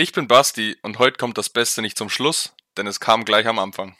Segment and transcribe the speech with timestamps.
[0.00, 3.46] Ich bin Basti und heute kommt das Beste nicht zum Schluss, denn es kam gleich
[3.46, 3.96] am Anfang.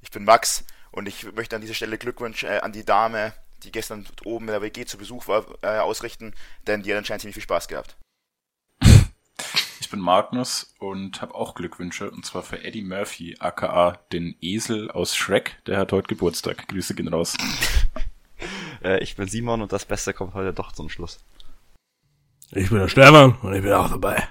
[0.00, 3.70] Ich bin Max und ich möchte an dieser Stelle Glückwünsche äh, an die Dame, die
[3.70, 6.32] gestern oben in der WG zu Besuch war, äh, ausrichten,
[6.66, 7.98] denn die hat anscheinend ziemlich viel Spaß gehabt.
[9.80, 14.90] Ich bin Magnus und habe auch Glückwünsche und zwar für Eddie Murphy, aka den Esel
[14.90, 16.68] aus Shrek, der hat heute Geburtstag.
[16.68, 17.36] Grüße gehen raus.
[18.82, 21.18] Äh, ich bin Simon und das Beste kommt heute doch zum Schluss.
[22.50, 24.28] Ich bin der Stefan und ich bin auch dabei.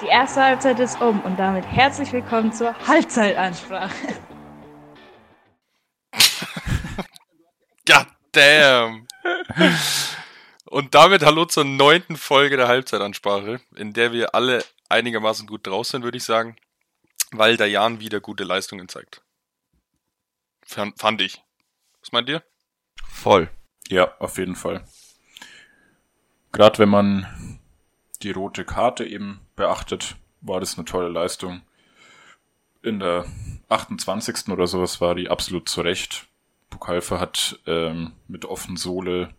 [0.00, 4.14] Die erste Halbzeit ist um und damit herzlich willkommen zur Halbzeitansprache.
[7.84, 9.08] God damn!
[10.66, 15.88] Und damit hallo zur neunten Folge der Halbzeitansprache, in der wir alle einigermaßen gut draus
[15.88, 16.56] sind, würde ich sagen,
[17.32, 19.22] weil der Jan wieder gute Leistungen zeigt.
[20.64, 21.42] Fand, fand ich.
[22.00, 22.44] Was meint ihr?
[23.10, 23.50] Voll.
[23.88, 24.84] Ja, auf jeden Fall.
[26.52, 27.58] Gerade wenn man
[28.22, 31.62] die rote Karte eben beachtet, war das eine tolle Leistung.
[32.82, 33.26] In der
[33.68, 34.48] 28.
[34.48, 36.26] oder sowas war die absolut zurecht.
[36.70, 39.34] Bukalfa hat ähm, mit offenen Sohle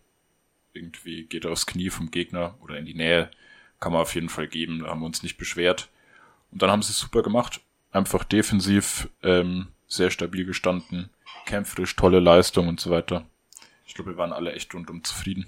[0.72, 3.30] irgendwie geht aufs Knie vom Gegner oder in die Nähe.
[3.80, 5.88] Kann man auf jeden Fall geben, da haben wir uns nicht beschwert.
[6.50, 7.60] Und dann haben sie es super gemacht.
[7.92, 11.10] Einfach defensiv ähm, sehr stabil gestanden,
[11.46, 13.26] kämpferisch, tolle Leistung und so weiter.
[13.86, 15.46] Ich glaube, wir waren alle echt rundum zufrieden.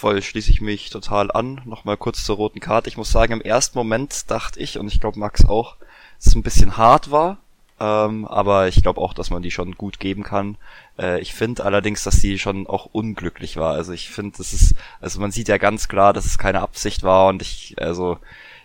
[0.00, 1.60] Voll schließe ich mich total an.
[1.66, 2.88] Nochmal kurz zur roten Karte.
[2.88, 5.76] Ich muss sagen, im ersten Moment dachte ich, und ich glaube Max auch,
[6.16, 7.36] dass es ein bisschen hart war.
[7.78, 10.56] Ähm, aber ich glaube auch, dass man die schon gut geben kann.
[10.98, 13.74] Äh, ich finde allerdings, dass die schon auch unglücklich war.
[13.74, 17.02] Also ich finde, das ist, also man sieht ja ganz klar, dass es keine Absicht
[17.02, 18.16] war und ich, also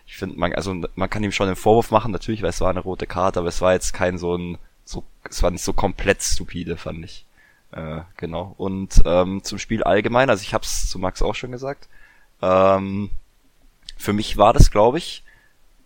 [0.07, 2.69] ich finde, man, also man kann ihm schon einen Vorwurf machen, natürlich, weil es war
[2.69, 5.73] eine rote Karte, aber es war jetzt kein so ein, so, es war nicht so
[5.73, 7.24] komplett stupide, fand ich.
[7.75, 8.53] Äh, genau.
[8.57, 11.89] Und ähm, zum Spiel allgemein, also ich habe es zu Max auch schon gesagt.
[12.41, 13.09] Ähm,
[13.97, 15.23] für mich war das, glaube ich,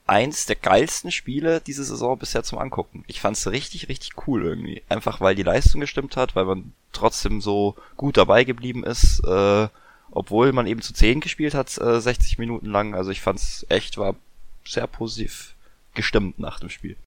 [0.06, 3.04] eins der geilsten Spiele diese Saison bisher zum Angucken.
[3.08, 4.84] Ich fand's richtig, richtig cool irgendwie.
[4.88, 9.68] Einfach weil die Leistung gestimmt hat, weil man trotzdem so gut dabei geblieben ist, äh,
[10.12, 12.94] obwohl man eben zu 10 gespielt hat, äh, 60 Minuten lang.
[12.94, 14.16] Also ich fand's echt, war
[14.64, 15.56] sehr positiv
[15.96, 16.98] gestimmt nach dem Spiel.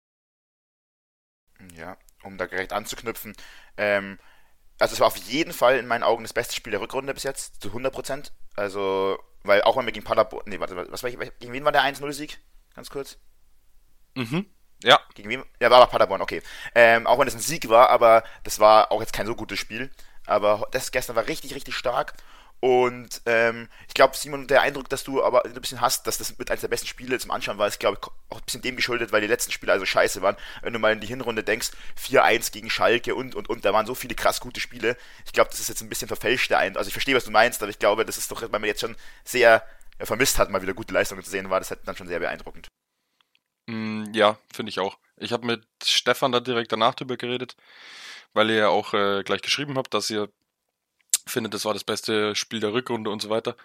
[1.77, 3.35] Ja, um da direkt anzuknüpfen,
[3.77, 4.19] ähm,
[4.79, 7.23] also es war auf jeden Fall in meinen Augen das beste Spiel der Rückrunde bis
[7.23, 8.31] jetzt, zu 100%.
[8.57, 11.73] Also, weil auch wenn wir gegen Paderborn, nee, warte, was war ich, gegen wen war
[11.73, 12.39] der 1-0-Sieg?
[12.75, 13.19] Ganz kurz.
[14.15, 14.47] Mhm.
[14.83, 15.01] Ja.
[15.15, 15.45] Gegen wen?
[15.61, 16.43] Ja, war Paderborn, okay.
[16.75, 19.59] Ähm, auch wenn es ein Sieg war, aber das war auch jetzt kein so gutes
[19.59, 19.91] Spiel.
[20.27, 22.15] Aber das gestern war richtig, richtig stark.
[22.65, 26.39] Und ähm, ich glaube, Simon, der Eindruck, dass du aber ein bisschen hast, dass das
[26.39, 28.77] mit eines der besten Spiele zum Anschauen war, ist, glaube ich, auch ein bisschen dem
[28.77, 30.37] geschuldet, weil die letzten Spiele also scheiße waren.
[30.63, 33.85] Wenn du mal in die Hinrunde denkst, 4-1 gegen Schalke und, und, und, da waren
[33.85, 34.97] so viele krass gute Spiele.
[35.27, 36.79] Ich glaube, das ist jetzt ein bisschen verfälscht, der Eindruck.
[36.79, 38.83] Also ich verstehe, was du meinst, aber ich glaube, das ist doch, weil man jetzt
[38.83, 39.67] schon sehr
[39.99, 42.21] ja, vermisst hat, mal wieder gute Leistungen zu sehen, war das halt dann schon sehr
[42.21, 42.69] beeindruckend.
[43.67, 44.99] Mm, ja, finde ich auch.
[45.17, 47.57] Ich habe mit Stefan da direkt danach drüber geredet,
[48.35, 50.29] weil ihr ja auch äh, gleich geschrieben habt, dass ihr
[51.27, 53.57] findet, das war das beste Spiel der Rückrunde und so weiter.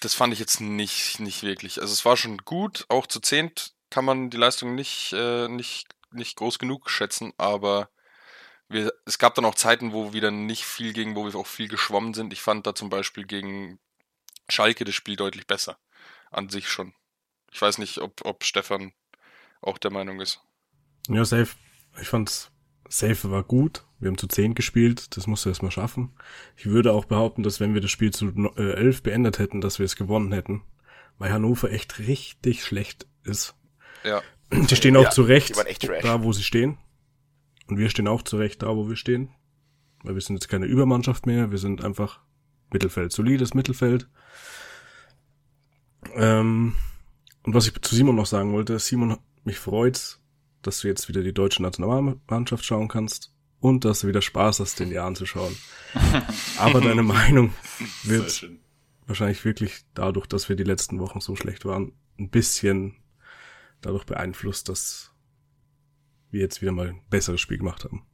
[0.00, 1.80] Das fand ich jetzt nicht, nicht wirklich.
[1.80, 5.94] Also es war schon gut, auch zu zehnt kann man die Leistung nicht, äh, nicht,
[6.10, 7.88] nicht groß genug schätzen, aber
[8.68, 11.68] wir, es gab dann auch Zeiten, wo wieder nicht viel ging, wo wir auch viel
[11.68, 12.32] geschwommen sind.
[12.32, 13.78] Ich fand da zum Beispiel gegen
[14.48, 15.78] Schalke das Spiel deutlich besser.
[16.30, 16.92] An sich schon.
[17.52, 18.92] Ich weiß nicht, ob, ob Stefan
[19.62, 20.40] auch der Meinung ist.
[21.08, 21.54] Ja, safe.
[22.00, 22.50] Ich fand's
[22.88, 23.84] safe war gut.
[23.98, 26.12] Wir haben zu 10 gespielt, das musst du erstmal schaffen.
[26.56, 29.86] Ich würde auch behaupten, dass wenn wir das Spiel zu 11 beendet hätten, dass wir
[29.86, 30.62] es gewonnen hätten.
[31.18, 33.54] Weil Hannover echt richtig schlecht ist.
[34.04, 34.22] Ja.
[34.52, 36.02] Die stehen auch Ja, zu Recht die waren echt trash.
[36.02, 36.78] da, wo sie stehen.
[37.68, 39.30] Und wir stehen auch zu Recht da, wo wir stehen.
[40.02, 42.20] Weil wir sind jetzt keine Übermannschaft mehr, wir sind einfach
[42.70, 44.08] Mittelfeld, solides Mittelfeld.
[46.14, 46.74] Ähm,
[47.42, 50.20] und was ich zu Simon noch sagen wollte, Simon, mich freut's,
[50.62, 54.80] dass du jetzt wieder die deutsche Nationalmannschaft schauen kannst und dass du wieder Spaß hast,
[54.80, 55.56] den Jahren zu schauen.
[56.58, 57.52] Aber deine Meinung
[58.02, 58.48] wird
[59.06, 62.96] wahrscheinlich wirklich dadurch, dass wir die letzten Wochen so schlecht waren, ein bisschen
[63.80, 65.12] dadurch beeinflusst, dass
[66.30, 68.04] wir jetzt wieder mal ein besseres Spiel gemacht haben.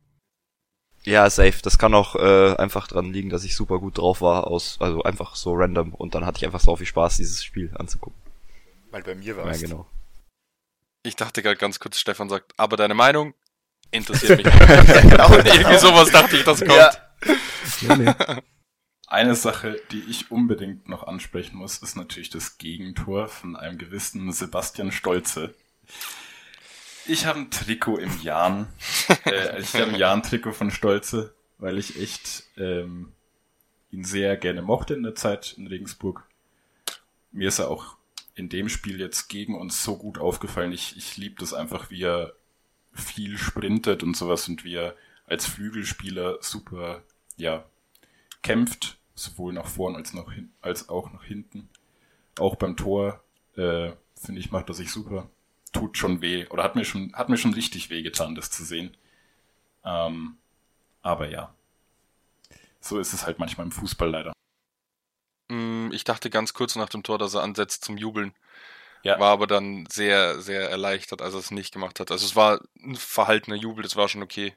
[1.04, 1.60] Ja, safe.
[1.62, 5.02] Das kann auch äh, einfach dran liegen, dass ich super gut drauf war, aus, also
[5.02, 5.94] einfach so random.
[5.94, 8.20] Und dann hatte ich einfach so viel Spaß, dieses Spiel anzugucken.
[8.92, 9.60] Weil bei mir war Ja, es.
[9.60, 9.86] genau.
[11.02, 13.34] Ich dachte gerade ganz kurz, Stefan sagt, aber deine Meinung
[13.90, 14.46] interessiert mich.
[15.02, 16.72] genau, irgendwie sowas dachte ich, das kommt.
[16.72, 16.90] Ja.
[17.82, 18.14] Nee, nee.
[19.08, 24.32] Eine Sache, die ich unbedingt noch ansprechen muss, ist natürlich das Gegentor von einem gewissen
[24.32, 25.54] Sebastian Stolze.
[27.06, 28.68] Ich habe ein Trikot im Jan.
[29.26, 33.12] äh, ich habe ein Jan-Trikot von Stolze, weil ich echt ähm,
[33.90, 36.24] ihn sehr gerne mochte in der Zeit in Regensburg.
[37.32, 37.96] mir ist er auch
[38.34, 40.72] in dem Spiel jetzt gegen uns so gut aufgefallen.
[40.72, 42.34] Ich, ich liebe das einfach, wie er
[42.92, 44.96] viel sprintet und sowas und wie er
[45.26, 47.02] als Flügelspieler super,
[47.36, 47.64] ja,
[48.42, 51.68] kämpft, sowohl nach vorn als, nach hin, als auch nach hinten.
[52.38, 53.22] Auch beim Tor,
[53.56, 55.28] äh, finde ich, macht er sich super.
[55.72, 58.64] Tut schon weh, oder hat mir schon, hat mir schon richtig weh getan, das zu
[58.64, 58.96] sehen.
[59.84, 60.36] Ähm,
[61.02, 61.54] aber ja,
[62.80, 64.32] so ist es halt manchmal im Fußball leider.
[65.52, 68.34] Mm, Ich dachte ganz kurz nach dem Tor, dass er ansetzt zum Jubeln.
[69.04, 69.18] Ja.
[69.18, 72.10] War aber dann sehr, sehr erleichtert, als er es nicht gemacht hat.
[72.10, 74.56] Also es war ein verhaltener Jubel, das war schon okay.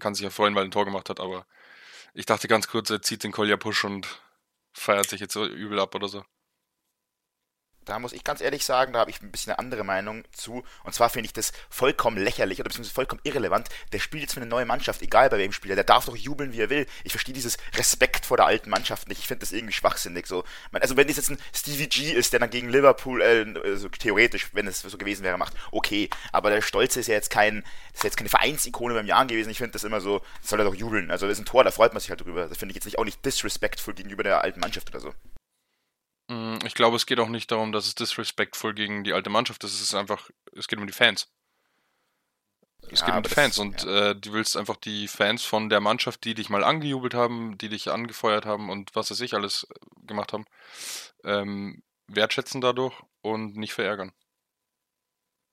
[0.00, 1.46] Kann sich ja freuen, weil er ein Tor gemacht hat, aber
[2.14, 4.08] ich dachte ganz kurz, er zieht den Kolja Push und
[4.74, 6.24] feiert sich jetzt so übel ab oder so.
[7.84, 10.64] Da muss ich ganz ehrlich sagen, da habe ich ein bisschen eine andere Meinung zu.
[10.84, 13.68] Und zwar finde ich das vollkommen lächerlich oder beziehungsweise vollkommen irrelevant.
[13.92, 15.74] Der spielt jetzt für eine neue Mannschaft, egal bei wem Spieler.
[15.74, 16.86] Der darf doch jubeln, wie er will.
[17.04, 19.18] Ich verstehe dieses Respekt vor der alten Mannschaft nicht.
[19.18, 20.26] Ich finde das irgendwie schwachsinnig.
[20.26, 23.88] So, also wenn das jetzt ein Stevie G ist, der dann gegen Liverpool, äh, also
[23.88, 26.08] theoretisch, wenn es so gewesen wäre, macht, okay.
[26.32, 29.50] Aber der Stolze ist ja jetzt kein, ist jetzt keine Vereinsikone beim Jahren gewesen.
[29.50, 31.10] Ich finde das immer so, soll er doch jubeln.
[31.10, 32.48] Also das ist ein Tor, da freut man sich halt drüber.
[32.48, 35.14] Das finde ich jetzt nicht auch nicht disrespectful gegenüber der alten Mannschaft oder so.
[36.28, 39.62] Mm, Ich glaube, es geht auch nicht darum, dass es disrespectful gegen die alte Mannschaft
[39.64, 39.74] ist.
[39.74, 41.28] Es ist einfach, es geht um die Fans.
[42.90, 45.68] Es Ja, geht um die das- Fans und äh, du willst einfach die Fans von
[45.70, 49.34] der Mannschaft, die dich mal angejubelt haben, die dich angefeuert haben und was weiß ich
[49.34, 50.44] alles äh, gemacht haben,
[51.24, 54.12] ähm, wertschätzen dadurch und nicht verärgern.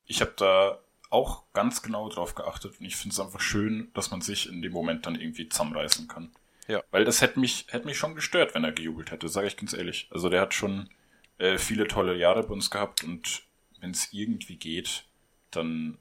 [0.03, 4.11] Ich habe da auch ganz genau drauf geachtet und ich finde es einfach schön, dass
[4.11, 6.35] man sich in dem Moment dann irgendwie zusammenreißen kann.
[6.71, 6.83] Ja.
[6.89, 9.73] Weil das hätte mich, hätte mich schon gestört, wenn er gejubelt hätte, sage ich ganz
[9.73, 10.07] ehrlich.
[10.09, 10.89] Also der hat schon
[11.37, 13.43] äh, viele tolle Jahre bei uns gehabt und
[13.81, 15.03] wenn es irgendwie geht,
[15.49, 15.97] dann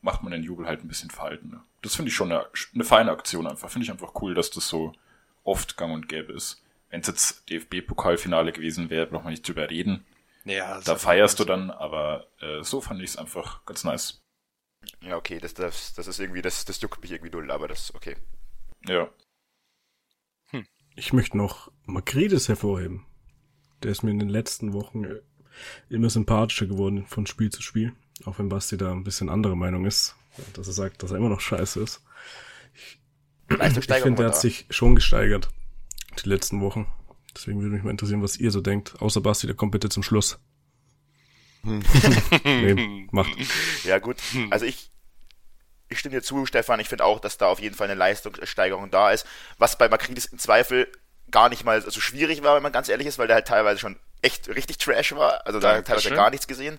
[0.00, 1.66] macht man den Jubel halt ein bisschen verhaltener.
[1.82, 3.68] Das finde ich schon eine, eine feine Aktion einfach.
[3.68, 4.94] Finde ich einfach cool, dass das so
[5.44, 6.62] oft gang und gäbe ist.
[6.88, 10.06] Wenn es jetzt DFB-Pokalfinale gewesen wäre, braucht man nicht drüber reden.
[10.44, 14.22] Ja, Da feierst du dann, aber äh, so fand ich es einfach ganz nice.
[15.02, 17.94] Ja, okay, das, das, das ist irgendwie, das, das juckt mich irgendwie null, aber das,
[17.94, 18.16] okay.
[18.86, 19.10] Ja.
[20.96, 23.04] Ich möchte noch Makridis hervorheben.
[23.82, 25.04] Der ist mir in den letzten Wochen
[25.90, 27.92] immer sympathischer geworden von Spiel zu Spiel.
[28.24, 30.16] Auch wenn Basti da ein bisschen andere Meinung ist.
[30.54, 32.02] Dass er sagt, dass er immer noch scheiße ist.
[32.74, 32.98] Ich
[33.48, 35.50] Leistungssteigerung finde, er war hat sich schon gesteigert.
[36.22, 36.86] Die letzten Wochen.
[37.34, 39.00] Deswegen würde mich mal interessieren, was ihr so denkt.
[39.00, 40.38] Außer Basti, der kommt bitte zum Schluss.
[42.44, 43.30] nee, macht.
[43.84, 44.16] Ja, gut.
[44.50, 44.90] Also ich,
[45.88, 46.80] ich stimme dir zu, Stefan.
[46.80, 49.26] Ich finde auch, dass da auf jeden Fall eine Leistungssteigerung da ist.
[49.58, 50.90] Was bei Makridis im Zweifel
[51.30, 53.78] gar nicht mal so schwierig war, wenn man ganz ehrlich ist, weil der halt teilweise
[53.78, 55.46] schon echt richtig Trash war.
[55.46, 56.16] Also da hat teilweise Dankeschön.
[56.16, 56.78] gar nichts gesehen.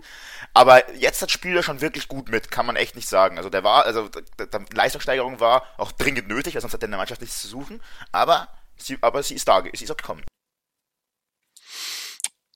[0.54, 3.38] Aber jetzt hat spielt er schon wirklich gut mit, kann man echt nicht sagen.
[3.38, 4.10] Also der war, also
[4.40, 7.42] der, der Leistungssteigerung war auch dringend nötig, weil sonst hat der in der Mannschaft nichts
[7.42, 7.82] zu suchen.
[8.12, 10.24] Aber sie, aber sie ist da, sie ist auch gekommen.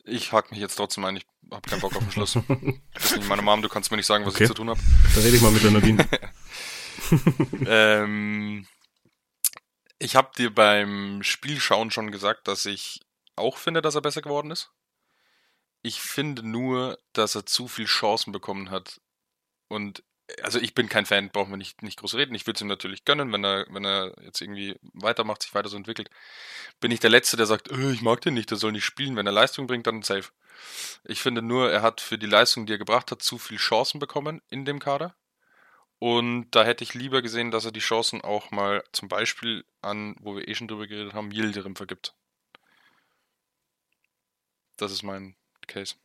[0.06, 2.34] Ich hack mich jetzt trotzdem ein, ich hab keinen Bock auf den Schluss.
[2.34, 2.44] Du
[2.94, 4.44] bist nicht meine Mom, du kannst mir nicht sagen, was Okay.
[4.46, 4.80] ich zu tun habe.
[5.16, 6.08] Da rede ich mal mit der Nadine.
[7.68, 8.68] ähm,
[10.00, 13.02] ich habe dir beim Spielschauen schon gesagt, dass ich
[13.36, 14.72] auch finde, dass er besser geworden ist.
[15.84, 19.02] Ich finde nur, dass er zu viel Chancen bekommen hat.
[19.68, 20.04] Und
[20.42, 22.36] also ich bin kein Fan, brauchen wir nicht, nicht groß reden.
[22.36, 25.70] Ich würde es ihm natürlich gönnen, wenn er, wenn er jetzt irgendwie weitermacht, sich weiter
[25.70, 26.10] so entwickelt.
[26.80, 29.16] Bin ich der Letzte, der sagt, "Äh, ich mag den nicht, der soll nicht spielen.
[29.16, 30.32] Wenn er Leistung bringt, dann safe.
[31.06, 34.00] Ich finde nur, er hat für die Leistung, die er gebracht hat, zu viel Chancen
[34.00, 35.16] bekommen in dem Kader.
[36.00, 40.16] Und da hätte ich lieber gesehen, dass er die Chancen auch mal zum Beispiel an,
[40.20, 42.16] wo wir eh schon drüber geredet haben, Yildirim vergibt.
[44.78, 45.36] Das ist mein
[45.68, 45.96] Case.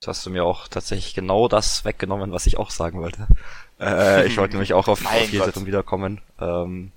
[0.00, 3.26] Jetzt hast du mir auch tatsächlich genau das weggenommen, was ich auch sagen wollte.
[3.80, 5.66] Äh, ich wollte nämlich auch auf, auf Gott.
[5.66, 6.20] wiederkommen.
[6.40, 6.92] Ähm,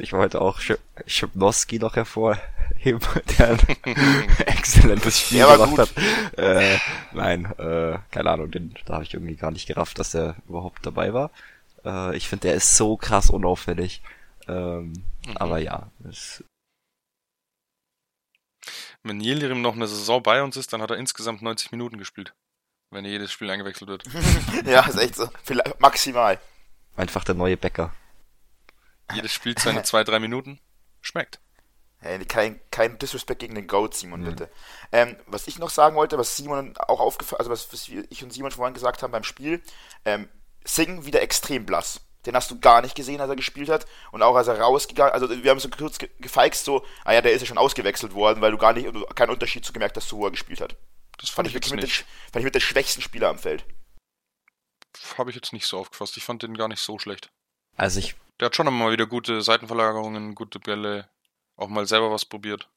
[0.00, 0.72] ich wollte auch Sch
[1.06, 3.00] Schipnowski noch hervorheben,
[3.38, 3.58] der ein
[4.46, 6.38] exzellentes Spiel war gemacht hat.
[6.38, 6.78] Äh,
[7.12, 10.86] nein, äh, keine Ahnung, den, da habe ich irgendwie gar nicht gerafft, dass er überhaupt
[10.86, 11.30] dabei war.
[11.84, 14.02] Äh, ich finde, der ist so krass unauffällig.
[14.48, 15.04] Ähm,
[15.34, 16.42] Aber ja, es,
[19.02, 22.34] Wenn Yildirim noch eine Saison bei uns ist, dann hat er insgesamt 90 Minuten gespielt.
[22.92, 24.04] Wenn jedes Spiel eingewechselt wird.
[24.66, 25.28] ja, ist echt so.
[25.42, 26.38] Vielleicht, maximal.
[26.94, 27.92] einfach der neue Bäcker.
[29.14, 30.60] Jedes Spiel seine zwei, drei Minuten.
[31.00, 31.40] Schmeckt.
[32.00, 34.24] Hey, kein, kein Disrespect gegen den Goat, Simon, Mhm.
[34.26, 34.50] bitte.
[34.90, 38.32] Ähm, was ich noch sagen wollte, was Simon auch aufgefallen, also was, was ich und
[38.32, 39.62] Simon vorhin gesagt haben beim Spiel,
[40.04, 40.28] ähm,
[40.64, 42.00] Sing wieder extrem blass.
[42.26, 43.84] Den hast du gar nicht gesehen, als er gespielt hat.
[44.12, 47.20] Und auch als er rausgegangen, also wir haben so kurz ge gefeixt, so, ah ja,
[47.20, 50.08] der ist ja schon ausgewechselt worden, weil du gar nicht, keinen Unterschied zu gemerkt hast,
[50.08, 50.76] zu wo er gespielt hat.
[51.22, 52.04] Das Fand fand ich wirklich mit, den, nicht.
[52.32, 53.64] fand ich mit der schwächsten Spieler am Feld.
[55.16, 56.16] Habe ich jetzt nicht so aufgefasst.
[56.16, 57.30] Ich fand den gar nicht so schlecht.
[57.76, 61.08] Also ich Der hat schon immer mal wieder gute Seitenverlagerungen, gute Bälle,
[61.56, 62.68] auch mal selber was probiert.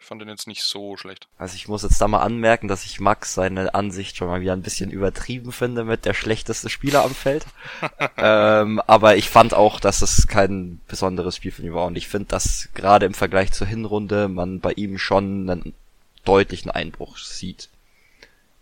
[0.00, 1.28] Ich fand den jetzt nicht so schlecht.
[1.36, 4.54] Also ich muss jetzt da mal anmerken, dass ich Max seine Ansicht schon mal wieder
[4.54, 7.46] ein bisschen übertrieben finde mit der schlechteste Spieler am Feld.
[8.16, 11.86] ähm, aber ich fand auch, dass es kein besonderes Spiel von ihm war.
[11.86, 15.74] Und ich finde, dass gerade im Vergleich zur Hinrunde man bei ihm schon einen
[16.24, 17.68] deutlichen Einbruch sieht.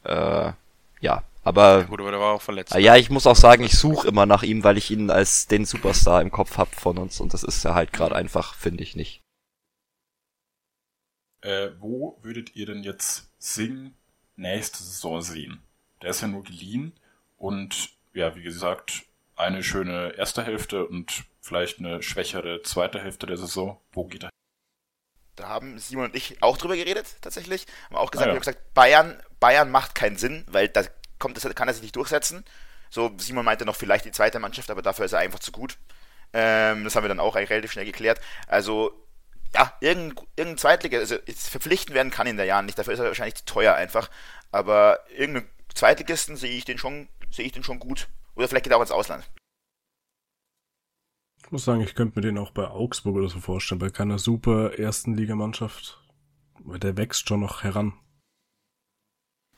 [0.04, 0.52] Äh,
[1.00, 2.74] ja, aber Gut, aber der war auch verletzt.
[2.74, 5.46] Ah, Ja, ich muss auch sagen, ich suche immer nach ihm, weil ich ihn als
[5.46, 8.82] den Superstar im Kopf hab von uns und das ist er halt gerade einfach, finde
[8.82, 9.20] ich nicht.
[11.40, 13.94] Äh, wo würdet ihr denn jetzt Sing
[14.36, 15.62] nächste Saison sehen?
[16.02, 16.92] Der ist ja nur geliehen
[17.36, 19.04] und ja, wie gesagt,
[19.36, 23.80] eine schöne erste Hälfte und vielleicht eine schwächere zweite Hälfte der Saison.
[23.92, 24.30] Wo geht er?
[25.38, 27.66] Da haben Simon und ich auch drüber geredet, tatsächlich.
[27.86, 28.34] Haben auch gesagt, Ah, ja.
[28.34, 30.82] wir haben gesagt, Bayern, Bayern macht keinen Sinn, weil da
[31.20, 32.44] kommt, das kann er sich nicht durchsetzen.
[32.90, 35.78] So, Simon meinte noch vielleicht die zweite Mannschaft, aber dafür ist er einfach zu gut.
[36.32, 38.20] Ähm, das haben wir dann auch relativ schnell geklärt.
[38.48, 38.92] Also,
[39.54, 43.06] ja, irgendein, irgendein Zweitliga, also verpflichten werden kann in der Jahren nicht, dafür ist er
[43.06, 44.10] wahrscheinlich zu teuer einfach.
[44.50, 48.08] Aber irgendeinen Zweitligisten sehe ich den schon, sehe ich den schon gut.
[48.34, 49.24] Oder vielleicht geht er auch ins Ausland.
[51.48, 54.18] Ich muss sagen, ich könnte mir den auch bei Augsburg oder so vorstellen, bei keiner
[54.18, 55.98] super ersten Ligamannschaft.
[56.62, 57.94] Weil der wächst schon noch heran.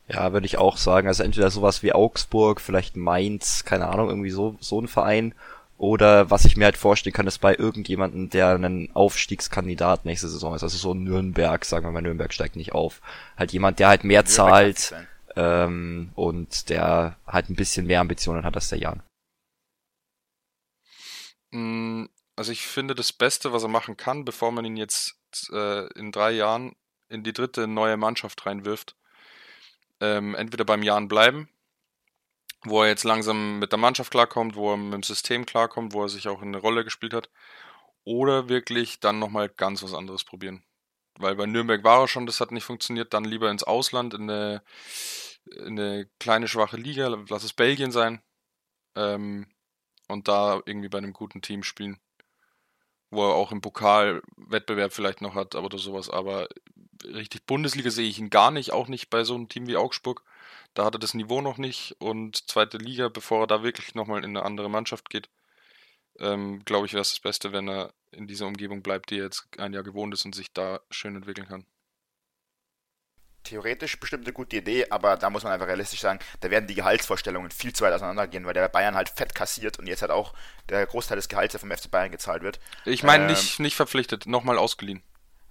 [0.07, 1.09] Ja, würde ich auch sagen.
[1.09, 5.35] Also entweder sowas wie Augsburg, vielleicht Mainz, keine Ahnung, irgendwie so, so ein Verein.
[5.77, 10.55] Oder was ich mir halt vorstellen kann, ist bei irgendjemandem, der einen Aufstiegskandidat nächste Saison
[10.55, 10.63] ist.
[10.63, 13.01] Also so Nürnberg, sagen wir mal, Nürnberg steigt nicht auf.
[13.35, 14.93] Halt jemand, der halt mehr Nürnberg zahlt
[15.35, 19.03] ähm, und der halt ein bisschen mehr Ambitionen hat als der Jan.
[21.51, 22.05] Mm,
[22.35, 25.15] Also ich finde das Beste, was er machen kann, bevor man ihn jetzt
[25.51, 26.75] äh, in drei Jahren
[27.09, 28.95] in die dritte neue Mannschaft reinwirft,
[29.99, 31.49] ähm, entweder beim Jan bleiben,
[32.63, 36.03] wo er jetzt langsam mit der Mannschaft klarkommt, wo er mit dem System klarkommt, wo
[36.03, 37.29] er sich auch in eine Rolle gespielt hat,
[38.03, 40.63] oder wirklich dann nochmal ganz was anderes probieren.
[41.17, 44.23] Weil bei Nürnberg war er schon, das hat nicht funktioniert, dann lieber ins Ausland, in
[44.29, 44.63] eine,
[45.45, 48.21] in eine kleine, schwache Liga, lass es Belgien sein,
[48.95, 49.47] ähm,
[50.11, 51.99] und da irgendwie bei einem guten Team spielen
[53.11, 56.47] wo er auch im Pokalwettbewerb vielleicht noch hat oder sowas, aber
[57.05, 60.23] richtig Bundesliga sehe ich ihn gar nicht, auch nicht bei so einem Team wie Augsburg.
[60.73, 64.23] Da hat er das Niveau noch nicht und zweite Liga, bevor er da wirklich nochmal
[64.23, 65.29] in eine andere Mannschaft geht,
[66.19, 69.25] ähm, glaube ich, wäre es das Beste, wenn er in dieser Umgebung bleibt, die er
[69.25, 71.65] jetzt ein Jahr gewohnt ist und sich da schön entwickeln kann.
[73.43, 76.75] Theoretisch bestimmt eine gute Idee, aber da muss man einfach realistisch sagen, da werden die
[76.75, 80.33] Gehaltsvorstellungen viel zu weit auseinandergehen, weil der Bayern halt fett kassiert und jetzt halt auch
[80.69, 82.59] der Großteil des Gehalts, der vom FC Bayern gezahlt wird.
[82.85, 85.01] Ich meine, Ähm, nicht, nicht verpflichtet, nochmal ausgeliehen.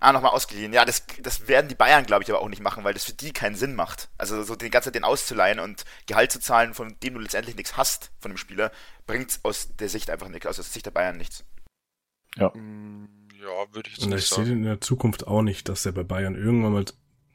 [0.03, 0.73] Ah, nochmal ausgeliehen.
[0.73, 3.13] Ja, das, das werden die Bayern, glaube ich, aber auch nicht machen, weil das für
[3.13, 4.09] die keinen Sinn macht.
[4.17, 7.55] Also so die ganze Zeit den auszuleihen und Gehalt zu zahlen, von dem du letztendlich
[7.55, 8.73] nichts hast von dem Spieler,
[9.07, 11.45] bringt aus der Sicht einfach nichts, aus der Sicht der Bayern nichts.
[12.37, 13.05] Mm,
[13.43, 14.57] Ja, würde ich jetzt Und nicht ich sehe sagen.
[14.59, 16.85] in der Zukunft auch nicht, dass er bei Bayern irgendwann mal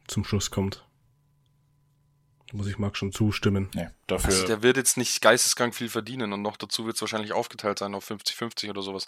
[0.07, 0.85] zum Schluss kommt.
[2.47, 3.69] Da muss ich Marc schon zustimmen.
[3.73, 4.29] Nee, dafür.
[4.29, 7.79] Also der wird jetzt nicht geisteskrank viel verdienen und noch dazu wird es wahrscheinlich aufgeteilt
[7.79, 9.07] sein auf 50-50 oder sowas.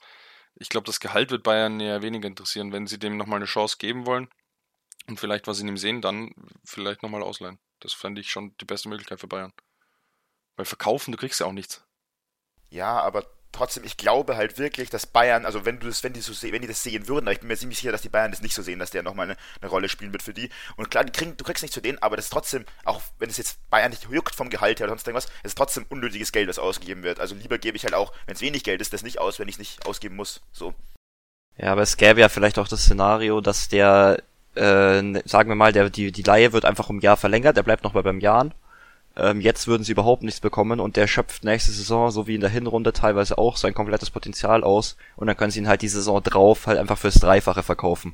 [0.55, 2.71] Ich glaube, das Gehalt wird Bayern eher weniger interessieren.
[2.71, 4.27] Wenn sie dem nochmal eine Chance geben wollen
[5.07, 6.31] und vielleicht was in ihm sehen, dann
[6.65, 7.59] vielleicht nochmal ausleihen.
[7.79, 9.53] Das fände ich schon die beste Möglichkeit für Bayern.
[10.55, 11.85] Weil verkaufen, du kriegst ja auch nichts.
[12.69, 16.21] Ja, aber trotzdem, ich glaube halt wirklich, dass Bayern, also wenn du das, wenn die
[16.21, 18.31] so wenn die das sehen würden, aber ich bin mir ziemlich sicher, dass die Bayern
[18.31, 20.49] das nicht so sehen, dass der nochmal eine, eine Rolle spielen wird für die.
[20.75, 23.29] Und klar, die kriegen, du kriegst nicht zu denen, aber das ist trotzdem, auch wenn
[23.29, 26.31] es jetzt Bayern nicht juckt vom Gehalt her oder sonst irgendwas, es ist trotzdem unnötiges
[26.31, 27.19] Geld, das ausgegeben wird.
[27.19, 29.47] Also lieber gebe ich halt auch, wenn es wenig Geld ist, das nicht aus, wenn
[29.47, 30.41] ich es nicht ausgeben muss.
[30.51, 30.73] So.
[31.57, 34.21] Ja, aber es gäbe ja vielleicht auch das Szenario, dass der,
[34.55, 37.63] äh, ne- sagen wir mal, der, die, die Leihe wird einfach um Jahr verlängert, der
[37.63, 38.53] bleibt noch mal beim Jahren.
[39.17, 42.41] Ähm, jetzt würden sie überhaupt nichts bekommen und der schöpft nächste Saison, so wie in
[42.41, 45.87] der Hinrunde teilweise auch, sein komplettes Potenzial aus und dann können sie ihn halt die
[45.87, 48.13] Saison drauf halt einfach fürs Dreifache verkaufen.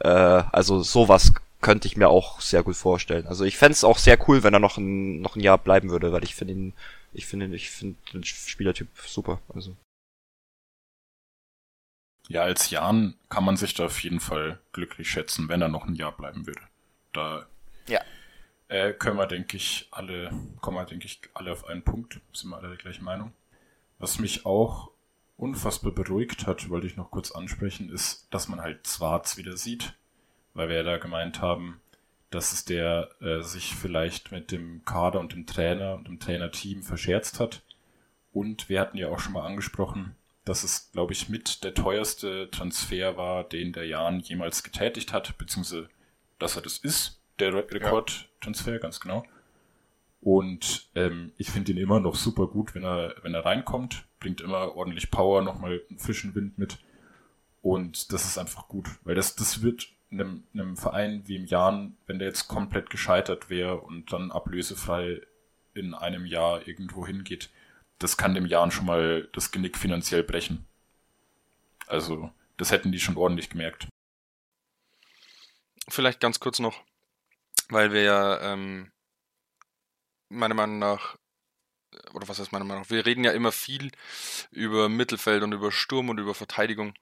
[0.00, 3.28] Äh, also sowas könnte ich mir auch sehr gut vorstellen.
[3.28, 6.12] Also ich fänd's auch sehr cool, wenn er noch ein, noch ein Jahr bleiben würde,
[6.12, 6.72] weil ich finde ihn,
[7.12, 9.40] ich finde ihn, ich finde den Spielertyp super.
[9.54, 9.76] Also.
[12.28, 15.86] Ja, als Jan kann man sich da auf jeden Fall glücklich schätzen, wenn er noch
[15.86, 16.62] ein Jahr bleiben würde.
[17.12, 17.46] Da
[17.86, 18.00] Ja.
[18.70, 22.20] Äh, können wir, denke ich, alle, kommen wir, denke ich, alle auf einen Punkt.
[22.32, 23.32] Sind wir alle der gleichen Meinung.
[23.98, 24.90] Was mich auch
[25.36, 29.94] unfassbar beruhigt hat, wollte ich noch kurz ansprechen, ist, dass man halt Zwarz wieder sieht.
[30.54, 31.80] Weil wir ja da gemeint haben,
[32.30, 36.84] dass es der äh, sich vielleicht mit dem Kader und dem Trainer und dem Trainerteam
[36.84, 37.62] verscherzt hat.
[38.32, 42.48] Und wir hatten ja auch schon mal angesprochen, dass es, glaube ich, mit der teuerste
[42.52, 45.88] Transfer war, den der Jan jemals getätigt hat, beziehungsweise
[46.38, 49.24] dass er das ist, der Re Rekordtransfer, ganz genau.
[50.20, 54.40] Und ähm, ich finde ihn immer noch super gut, wenn er, wenn er reinkommt, bringt
[54.40, 56.78] immer ordentlich Power, nochmal einen frischen Wind mit.
[57.62, 61.96] Und das ist einfach gut, weil das, das wird einem, einem Verein wie im Jahren,
[62.06, 65.20] wenn der jetzt komplett gescheitert wäre und dann ablösefrei
[65.74, 67.50] in einem Jahr irgendwo hingeht,
[67.98, 70.66] das kann dem Jahren schon mal das Genick finanziell brechen.
[71.86, 73.88] Also, das hätten die schon ordentlich gemerkt.
[75.88, 76.82] Vielleicht ganz kurz noch,
[77.70, 78.92] weil wir ja ähm,
[80.28, 81.16] meiner Meinung nach,
[82.12, 83.90] oder was heißt meiner Meinung nach, wir reden ja immer viel
[84.50, 86.94] über Mittelfeld und über Sturm und über Verteidigung.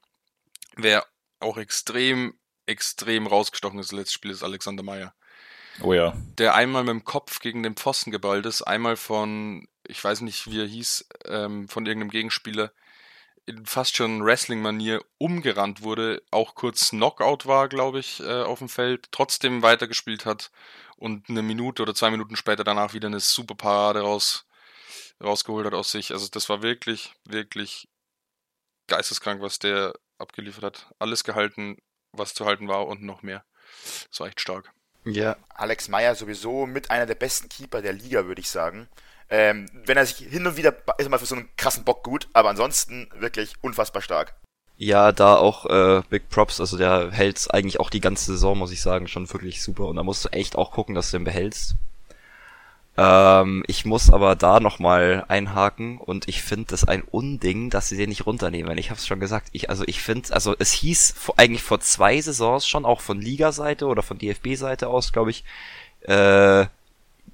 [0.77, 1.07] Wer
[1.41, 5.15] auch extrem, extrem rausgestochen ist, das letzte Spiel ist Alexander Meyer.
[5.81, 6.15] Oh ja.
[6.39, 10.51] Der einmal mit dem Kopf gegen den Pfosten geballt ist, einmal von, ich weiß nicht,
[10.51, 12.73] wie er hieß, ähm, von irgendeinem Gegenspieler
[13.49, 18.69] in fast schon Wrestling-Manier umgerannt wurde, auch kurz Knockout war, glaube ich, äh, auf dem
[18.69, 20.50] Feld, trotzdem weitergespielt hat
[20.97, 24.47] und eine Minute oder zwei Minuten später danach wieder eine super Parade raus,
[25.23, 26.12] rausgeholt hat aus sich.
[26.12, 27.88] Also das war wirklich, wirklich
[28.87, 30.95] geisteskrank, was der abgeliefert hat.
[30.99, 31.78] Alles gehalten,
[32.12, 33.45] was zu halten war und noch mehr.
[34.11, 34.73] Das war echt stark.
[35.05, 35.37] Ja.
[35.49, 38.88] Alex Meyer sowieso mit einer der besten Keeper der Liga, würde ich sagen.
[39.31, 42.03] Ähm, wenn er sich hin und wieder ist er mal für so einen krassen Bock
[42.03, 44.35] gut, aber ansonsten wirklich unfassbar stark.
[44.79, 48.71] Ja, da auch äh, Big Props, also der hält eigentlich auch die ganze Saison, muss
[48.71, 49.87] ich sagen, schon wirklich super.
[49.87, 51.75] Und da musst du echt auch gucken, dass du den behältst.
[52.97, 57.97] Ähm, ich muss aber da nochmal einhaken und ich finde das ein Unding, dass sie
[57.97, 58.79] den nicht runternehmen.
[58.79, 59.49] Ich habe es schon gesagt.
[59.53, 63.87] Ich, also ich finde, also es hieß eigentlich vor zwei Saisons schon, auch von Liga-Seite
[63.87, 65.45] oder von DFB-Seite aus, glaube ich,
[66.03, 66.67] äh,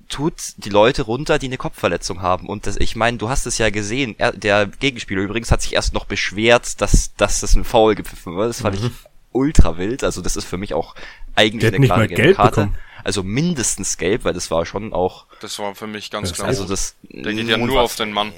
[0.08, 2.48] tut die Leute runter, die eine Kopfverletzung haben.
[2.48, 4.14] Und das, ich meine, du hast es ja gesehen.
[4.18, 8.36] Er, der Gegenspieler übrigens hat sich erst noch beschwert, dass, dass das ein Foul gepfiffen
[8.36, 8.46] war.
[8.46, 8.86] Das fand Mhm.
[8.86, 8.92] ich
[9.32, 10.04] ultra wild.
[10.04, 10.94] Also das ist für mich auch
[11.34, 12.60] eigentlich eine nicht klare gelbe gelb Karte.
[12.62, 12.78] bekommen.
[13.02, 16.48] Also mindestens gelb, weil das war schon auch, Das war für mich ganz Das klar.
[16.48, 16.96] also das.
[17.02, 18.32] der geht ja nur auf den Mann.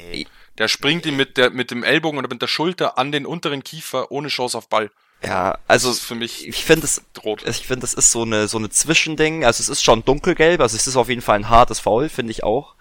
[0.58, 3.62] Der springt ihm mit, der, mit dem Ellbogen oder mit der Schulter an den unteren
[3.62, 4.90] Kiefer ohne Chance auf Ball.
[5.24, 7.46] Ja, also für mich ich finde es rot.
[7.46, 9.44] ich finde, das ist so eine so eine Zwischending.
[9.44, 12.32] Also es ist schon dunkelgelb, also es ist auf jeden Fall ein hartes Foul, finde
[12.32, 12.74] ich auch.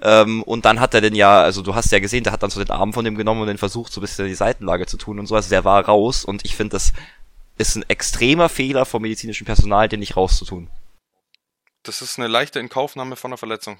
[0.00, 2.50] Ähm, und dann hat er den ja, also du hast ja gesehen, der hat dann
[2.50, 4.96] so den Arm von dem genommen und den versucht, so ein bisschen die Seitenlage zu
[4.96, 5.36] tun und so.
[5.36, 6.92] Also der war raus und ich finde, das
[7.56, 10.70] ist ein extremer Fehler vom medizinischen Personal, den nicht rauszutun.
[11.84, 13.78] Das ist eine leichte Inkaufnahme von einer Verletzung.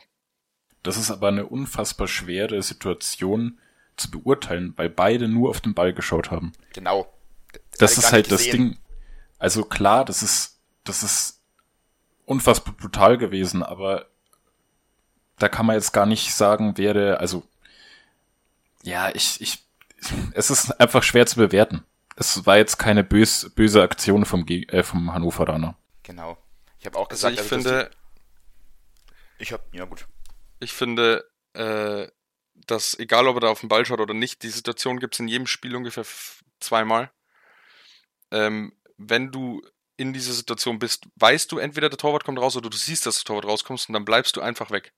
[0.82, 3.58] Das ist aber eine unfassbar schwere Situation
[3.96, 6.52] zu beurteilen, weil beide nur auf den Ball geschaut haben.
[6.72, 7.06] Genau.
[7.82, 8.42] Das ist halt das.
[8.42, 8.78] Ding.
[9.38, 11.40] Also klar, das ist, das ist
[12.24, 14.06] unfassbar brutal gewesen, aber
[15.38, 17.42] da kann man jetzt gar nicht sagen, wäre, also,
[18.82, 19.64] ja, ich, ich,
[20.34, 21.84] es ist einfach schwer zu bewerten.
[22.16, 25.76] Es war jetzt keine bös, böse Aktion vom, Ge- äh, vom Hannoveraner.
[26.02, 26.36] Genau.
[26.78, 27.90] Ich habe auch Also gesagt, ich also finde,
[29.38, 30.06] ich habe ja gut.
[30.60, 32.08] ich finde, äh,
[32.66, 35.20] dass egal ob er da auf den Ball schaut oder nicht, die Situation gibt es
[35.20, 36.04] in jedem Spiel ungefähr
[36.60, 37.10] zweimal.
[38.32, 39.62] Ähm, wenn du
[39.96, 43.16] in dieser Situation bist, weißt du, entweder der Torwart kommt raus oder du siehst, dass
[43.16, 44.92] der Torwart rauskommst und dann bleibst du einfach weg.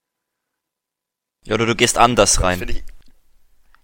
[1.42, 2.58] Ja, oder du gehst anders rein.
[2.58, 2.84] finde ich.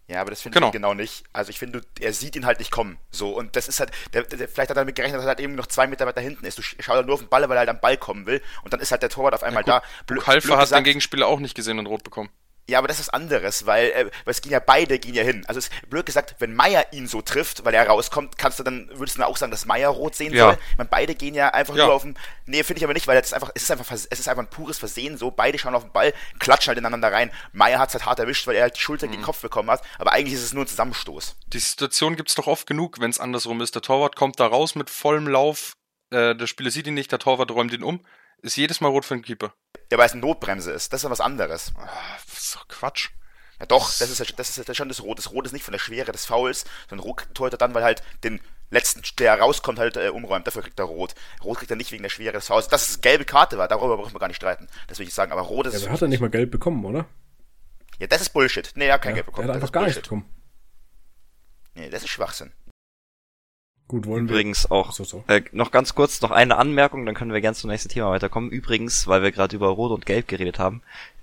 [0.07, 0.69] Ja, aber das finde Genau.
[0.69, 1.25] ich genau nicht.
[1.33, 2.99] Also ich finde, er sieht ihn halt nicht kommen.
[3.13, 5.41] So, und das ist halt, der, der, vielleicht hat er damit gerechnet, dass er halt
[5.41, 6.59] eben noch zwei Meter weiter hinten ist.
[6.59, 8.43] Du sch- schaust halt nur auf den Ball, weil er halt am Ball kommen will.
[8.65, 9.83] Und dann ist halt der Torwart auf einmal da.
[10.09, 12.29] Blö- Kalfer blöd hat gesagt- den Gegenspieler auch nicht gesehen und rot bekommen.
[12.71, 15.23] Ja, aber das ist was anderes, weil, äh, weil es gehen ja beide gehen ja
[15.23, 15.45] hin.
[15.47, 18.63] Also es ist blöd gesagt, wenn Meier ihn so trifft, weil er rauskommt, kannst du
[18.63, 20.45] dann, würdest du dann auch sagen, dass Meier rot sehen Ja.
[20.53, 20.59] soll.
[20.71, 21.87] Ich meine, beide gehen ja einfach Ja.
[21.87, 22.17] nur auf den.
[22.47, 24.43] Nee, finde ich aber nicht, weil das ist einfach, es ist einfach, es ist einfach
[24.43, 25.31] ein pures Versehen so.
[25.31, 27.31] Beide schauen auf den Ball, klatschen halt ineinander rein.
[27.53, 29.11] Meier hat es halt hart erwischt, weil er halt die Schulter Mhm.
[29.11, 29.83] gegen den Kopf bekommen hat.
[29.99, 31.37] Aber eigentlich ist es nur ein Zusammenstoß.
[31.49, 33.75] Die Situation gibt's doch oft genug, wenn es andersrum ist.
[33.75, 35.73] Der Torwart kommt da raus mit vollem Lauf,
[36.13, 38.05] äh, der Spieler sieht ihn nicht, der Torwart räumt ihn um.
[38.43, 39.53] Ist jedes Mal rot für den Keeper.
[39.91, 40.93] Ja, weil es eine Notbremse ist.
[40.93, 41.73] Das ist ja was anderes.
[41.77, 41.89] Ah,
[42.27, 43.11] das ist doch Quatsch.
[43.59, 45.19] Ja doch, das ist, ja- das ist schon das Rot.
[45.19, 48.03] Das Rot ist nicht von der Schwere des Fouls, sondern Rot Torhüter dann, weil halt
[48.25, 50.47] den letzten, der rauskommt, halt äh, umräumt.
[50.47, 51.15] Dafür kriegt er Rot.
[51.45, 52.69] Rot kriegt er nicht wegen der Schwere des Fouls.
[52.69, 54.69] Dass es gelbe Karte war, darüber brauchen wir gar nicht streiten.
[54.87, 55.33] Das will ich sagen.
[55.33, 55.75] Aber Rot ist...
[55.75, 57.07] Ja, aber hat er nicht mal Geld bekommen, oder?
[57.99, 58.71] ja, das ist Bullshit.
[58.77, 59.49] Nee, er hat kein Ja, Geld der bekommen.
[59.49, 60.25] hat Das einfach gar nichts bekommen.
[61.75, 62.53] Nee, das ist Schwachsinn.
[63.91, 64.35] Gut, wollen wir.
[64.35, 65.25] Übrigens auch So, so.
[65.27, 68.49] Äh, noch ganz kurz, noch eine Anmerkung, dann können wir gerne zum nächsten Thema weiterkommen.
[68.51, 70.81] Übrigens, weil wir gerade über Rot und Gelb geredet haben,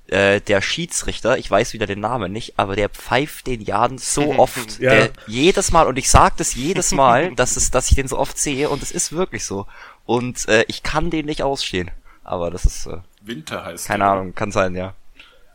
[0.08, 4.36] äh, der Schiedsrichter, ich weiß wieder den Namen nicht, aber der pfeift den Jaden so
[4.38, 4.90] oft, Ja.
[4.92, 8.18] der jedes Mal, und ich sage das jedes Mal, dass, es, dass ich den so
[8.20, 9.66] oft sehe, und es ist wirklich so.
[10.06, 11.90] Und äh, ich kann den nicht ausstehen.
[12.26, 14.12] Aber das ist, äh, Winter heißt keine der.
[14.12, 14.94] Ahnung, kann sein, ja.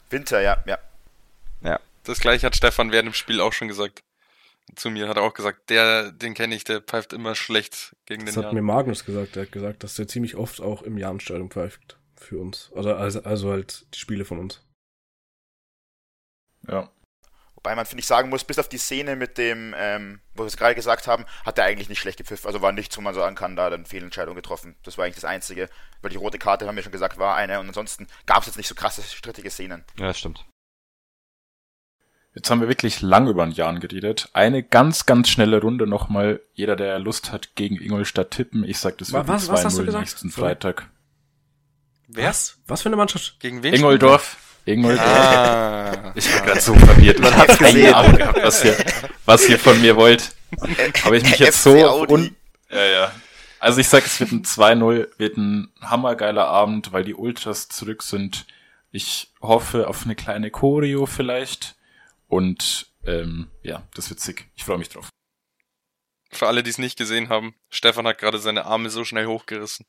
[0.09, 0.79] Winter, ja, ja.
[1.63, 1.79] Ja.
[2.05, 4.01] Das gleiche hat Stefan während dem Spiel auch schon gesagt.
[4.75, 8.25] Zu mir hat er auch gesagt, der, den kenne ich, der pfeift immer schlecht gegen
[8.25, 8.55] Das den hat Jan.
[8.55, 9.37] mir Magnus gesagt.
[9.37, 11.99] Der hat gesagt, dass der ziemlich oft auch im Jahrenstadion pfeift.
[12.17, 12.71] Für uns.
[12.75, 14.65] Also, also, also halt die Spiele von uns.
[16.69, 16.89] Ja.
[17.57, 20.47] Wobei man, finde ich, sagen muss, bis auf die Szene mit dem, ähm, wo wir
[20.49, 22.47] es gerade gesagt haben, hat er eigentlich nicht schlecht gepfiffen.
[22.47, 24.77] Also war nichts, wo man sagen kann, da hat er eine Fehlentscheidung getroffen.
[24.85, 25.69] Das war eigentlich das Einzige.
[26.01, 27.61] Weil die rote Karte, haben wir schon gesagt, war eine.
[27.61, 29.85] Und ansonsten gab es jetzt nicht so krasse, strittige Szenen.
[29.99, 30.45] Ja, das stimmt.
[32.35, 34.31] Jetzt haben wir wirklich lang über einen Jahren geredet.
[34.33, 36.41] Eine ganz, ganz schnelle Runde nochmal.
[36.55, 38.65] Jeder, der Lust hat, gegen Ingolstadt tippen.
[38.65, 40.01] Ich sag, das wird Was- was hast du 2-0 gesagt?
[40.05, 40.31] nächsten.
[40.31, 40.89] Freitag.
[42.09, 42.35] Wer?
[42.67, 43.37] Was für eine Mannschaft?
[43.41, 43.75] Gegen wen?
[43.75, 44.37] Ingoldorf.
[44.65, 45.07] Ingoldorf.
[45.07, 46.13] Ah.
[46.15, 47.19] Ich bin gerade so verwirrt.
[47.21, 47.95] Man hab keine.
[47.97, 48.77] Ahnung gehabt, was ihr,
[49.27, 50.35] was ihr von mir wollt.
[51.05, 52.35] Aber ich mich jetzt so un
[52.71, 53.13] ja, ja.
[53.61, 58.03] Also ich sag, es wird ein 2-0, wird ein hammergeiler Abend, weil die Ultras zurück
[58.03, 58.47] sind.
[58.91, 61.77] Ich hoffe auf eine kleine Choreo vielleicht.
[62.33, 64.49] Und ähm, ja, das wird sick.
[64.55, 65.11] Ich freue mich drauf.
[66.31, 69.85] Für alle, die es nicht gesehen haben, Stefan hat gerade seine Arme so schnell hochgerissen.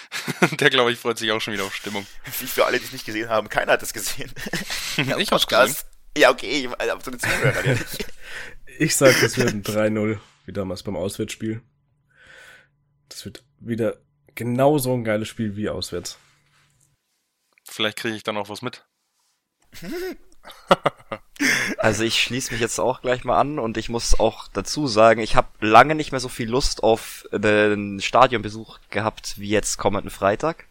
[0.58, 2.04] Der, glaube ich, freut sich auch schon wieder auf Stimmung.
[2.40, 4.32] Wie für alle, die es nicht gesehen haben, keiner hat es gesehen.
[4.96, 5.76] ich hab's gesehen.
[6.18, 8.06] Ja, okay, ich- aber ja nicht.
[8.78, 11.62] Ich sag, das wird ein 3-0, wie damals beim Auswärtsspiel.
[13.08, 13.96] Das wird wieder
[14.34, 16.18] genauso ein geiles Spiel wie auswärts.
[17.64, 18.84] Vielleicht kriege ich dann auch was mit.
[21.78, 25.20] Also ich schließe mich jetzt auch gleich mal an und ich muss auch dazu sagen,
[25.20, 30.10] ich habe lange nicht mehr so viel Lust auf den Stadionbesuch gehabt wie jetzt kommenden
[30.10, 30.66] Freitag.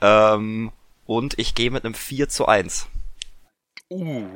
[0.00, 0.70] Ähm,
[1.06, 2.86] und ich gehe mit einem 4 zu 1.
[3.90, 4.28] Uh.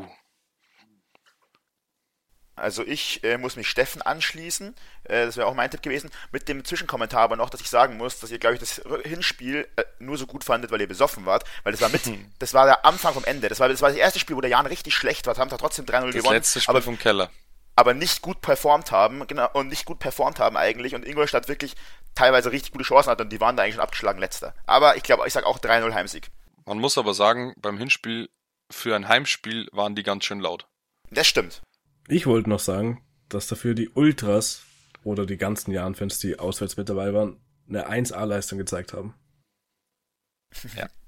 [2.59, 6.49] Also ich äh, muss mich Steffen anschließen, äh, das wäre auch mein Tipp gewesen, mit
[6.49, 9.85] dem Zwischenkommentar aber noch, dass ich sagen muss, dass ihr, glaube ich, das Hinspiel äh,
[9.99, 12.03] nur so gut fandet, weil ihr besoffen wart, weil das war mit,
[12.39, 14.51] das war der Anfang vom Ende, das war das, war das erste Spiel, wo der
[14.51, 17.31] Jan richtig schlecht war, haben da trotzdem 3-0 Das gewonnen, letzte Spiel aber, vom Keller.
[17.77, 21.75] aber nicht gut performt haben, genau, und nicht gut performt haben eigentlich und Ingolstadt wirklich
[22.15, 24.55] teilweise richtig gute Chancen hat und die waren da eigentlich schon abgeschlagen letzter.
[24.67, 26.31] Aber ich glaube, ich sage auch 3-0 Heimsieg.
[26.67, 28.29] Man muss aber sagen, beim Hinspiel
[28.71, 30.67] für ein Heimspiel waren die ganz schön laut.
[31.11, 31.63] Das stimmt.
[32.09, 34.63] Ich wollte noch sagen, dass dafür die Ultras
[35.05, 39.15] oder die ganzen Jahren-Fans, die auswärts mit dabei waren, eine 1A-Leistung gezeigt haben.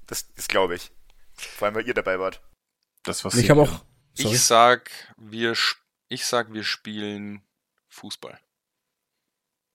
[0.05, 0.91] Das, das glaube ich.
[1.33, 2.41] Vor allem, weil ihr dabei wart.
[3.03, 3.83] Das was Ich habe auch,
[4.13, 5.55] sorry, Ich sag, wir,
[6.07, 7.41] ich sag, wir spielen
[7.89, 8.39] Fußball.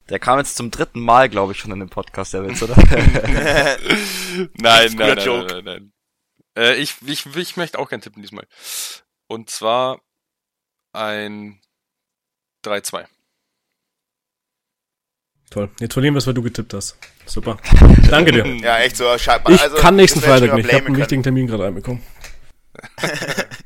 [0.09, 2.77] Der kam jetzt zum dritten Mal, glaube ich, schon in dem Podcast, der Witz, oder?
[4.55, 5.93] nein, nein, nein, nein, nein, nein.
[6.57, 8.47] Äh, ich, ich, ich möchte auch keinen tippen diesmal.
[9.27, 10.01] Und zwar
[10.97, 11.61] ein
[12.65, 13.07] 3-2.
[15.51, 15.71] toll.
[15.79, 16.97] Jetzt verlieren wir es, weil du getippt hast.
[17.25, 17.59] Super.
[18.11, 18.45] Danke dir.
[18.57, 19.17] Ja, echt so.
[19.19, 19.53] Schade.
[19.53, 20.67] Ich also, kann nächsten Freitag nicht.
[20.67, 22.03] Ich habe einen wichtigen Termin gerade reinbekommen.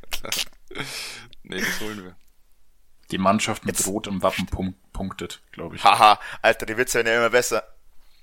[1.43, 2.17] Nee, das holen wir.
[3.11, 5.83] die Mannschaft mit Jetzt- Rot im Wappen punk punktet, glaube ich.
[5.83, 7.65] Haha, Alter, die Witze werden ja immer besser.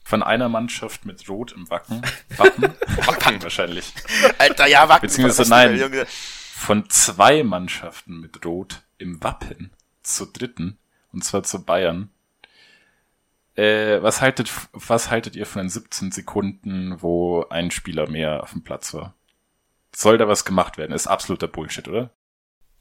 [0.06, 2.02] Von einer Mannschaft mit Rot im Wacken.
[2.38, 2.64] Wappen?
[3.06, 3.92] Wappen wahrscheinlich.
[4.38, 5.10] Alter, ja, Wacken.
[5.10, 5.78] Beziehungsweise nein.
[5.78, 6.06] Junge.
[6.08, 9.72] Von zwei Mannschaften mit Rot im Wappen
[10.04, 10.78] zur dritten.
[11.12, 12.10] Und zwar zu Bayern.
[13.56, 18.52] Äh, was haltet, was haltet ihr von den 17 Sekunden, wo ein Spieler mehr auf
[18.52, 19.16] dem Platz war?
[19.96, 20.92] Soll da was gemacht werden?
[20.92, 22.12] Ist absoluter Bullshit, oder?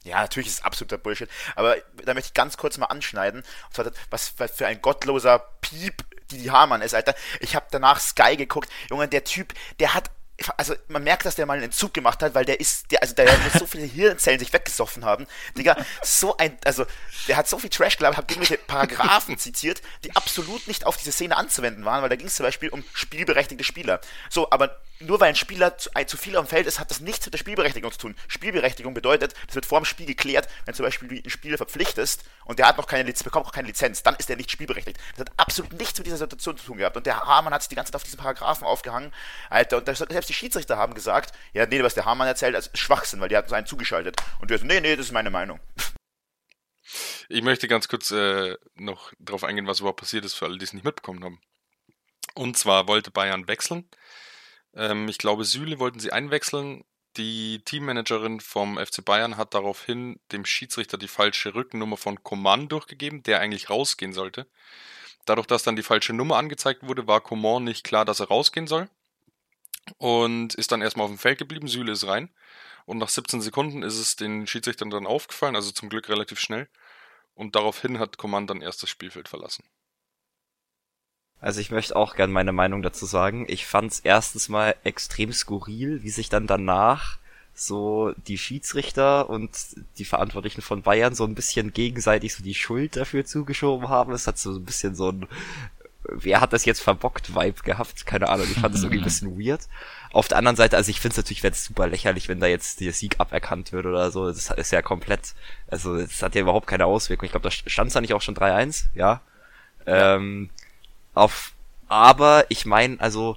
[0.04, 1.28] Ja, natürlich ist es absoluter Bullshit.
[1.56, 3.40] Aber da möchte ich ganz kurz mal anschneiden.
[3.40, 7.14] Und zwar, was für ein gottloser Piep die Hamann ist, Alter.
[7.40, 8.70] Ich habe danach Sky geguckt.
[8.90, 10.10] Junge, der Typ, der hat
[10.56, 13.14] also man merkt, dass der mal einen Entzug gemacht hat, weil der ist, der, also
[13.14, 15.26] der muss so viele Hirnzellen sich weggesoffen haben.
[15.56, 16.84] Digga, so ein, also
[17.26, 21.12] der hat so viel Trash gelabert, hat irgendwelche Paragraphen zitiert, die absolut nicht auf diese
[21.12, 24.00] Szene anzuwenden waren, weil da ging es zum Beispiel um spielberechtigte Spieler.
[24.28, 27.00] So, aber nur weil ein Spieler zu, ein, zu viel am Feld ist, hat das
[27.00, 28.14] nichts mit der Spielberechtigung zu tun.
[28.28, 32.24] Spielberechtigung bedeutet, das wird vor dem Spiel geklärt, wenn zum Beispiel du einen Spieler verpflichtest
[32.44, 34.98] und der hat noch keine Lizenz, bekommt noch keine Lizenz, dann ist er nicht spielberechtigt.
[35.16, 36.96] Das hat absolut nichts mit dieser Situation zu tun gehabt.
[36.96, 39.12] Und der Hamann hat sich die ganze Zeit auf diesen Paragraphen aufgehangen.
[39.50, 43.20] Alter, und selbst die Schiedsrichter haben gesagt, ja, nee, was der Hamann erzählt, ist Schwachsinn,
[43.20, 44.16] weil die hatten so einen zugeschaltet.
[44.40, 45.60] Und der so, nee, nee, das ist meine Meinung.
[47.28, 50.64] Ich möchte ganz kurz äh, noch darauf eingehen, was überhaupt passiert ist, für alle, die
[50.64, 51.40] es nicht mitbekommen haben.
[52.34, 53.88] Und zwar wollte Bayern wechseln.
[54.76, 56.84] Ähm, ich glaube, Süle wollten sie einwechseln.
[57.16, 63.22] Die Teammanagerin vom FC Bayern hat daraufhin dem Schiedsrichter die falsche Rückennummer von Coman durchgegeben,
[63.22, 64.46] der eigentlich rausgehen sollte.
[65.24, 68.66] Dadurch, dass dann die falsche Nummer angezeigt wurde, war Coman nicht klar, dass er rausgehen
[68.66, 68.88] soll.
[69.98, 71.68] Und ist dann erstmal auf dem Feld geblieben.
[71.68, 72.28] Süle ist rein.
[72.84, 76.68] Und nach 17 Sekunden ist es den Schiedsrichtern dann aufgefallen, also zum Glück relativ schnell.
[77.34, 79.64] Und daraufhin hat Coman dann erst das Spielfeld verlassen.
[81.46, 83.44] Also ich möchte auch gern meine Meinung dazu sagen.
[83.46, 87.18] Ich fand's erstens mal extrem skurril, wie sich dann danach
[87.54, 89.56] so die Schiedsrichter und
[89.96, 94.12] die Verantwortlichen von Bayern so ein bisschen gegenseitig so die Schuld dafür zugeschoben haben.
[94.12, 95.28] Es hat so ein bisschen so ein
[96.02, 98.06] wer hat das jetzt verbockt Vibe gehabt?
[98.06, 99.68] Keine Ahnung, ich fand das irgendwie ein bisschen weird.
[100.10, 102.80] Auf der anderen Seite, also ich finde es natürlich wenn's super lächerlich, wenn da jetzt
[102.80, 104.26] der Sieg aberkannt wird oder so.
[104.26, 105.36] Das ist ja komplett,
[105.68, 107.26] also das hat ja überhaupt keine Auswirkung.
[107.26, 109.20] Ich glaube, da stand da nicht auch schon 3-1, ja.
[109.86, 110.50] Ähm,
[111.16, 111.52] auf,
[111.88, 113.36] aber ich meine, also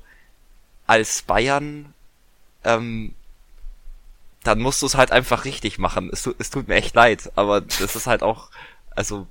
[0.87, 1.93] als Bayern,
[2.63, 3.13] ähm,
[4.43, 6.09] dann musst du es halt einfach richtig machen.
[6.11, 8.49] Es, es tut mir echt leid, aber das ist halt auch,
[8.95, 9.27] also,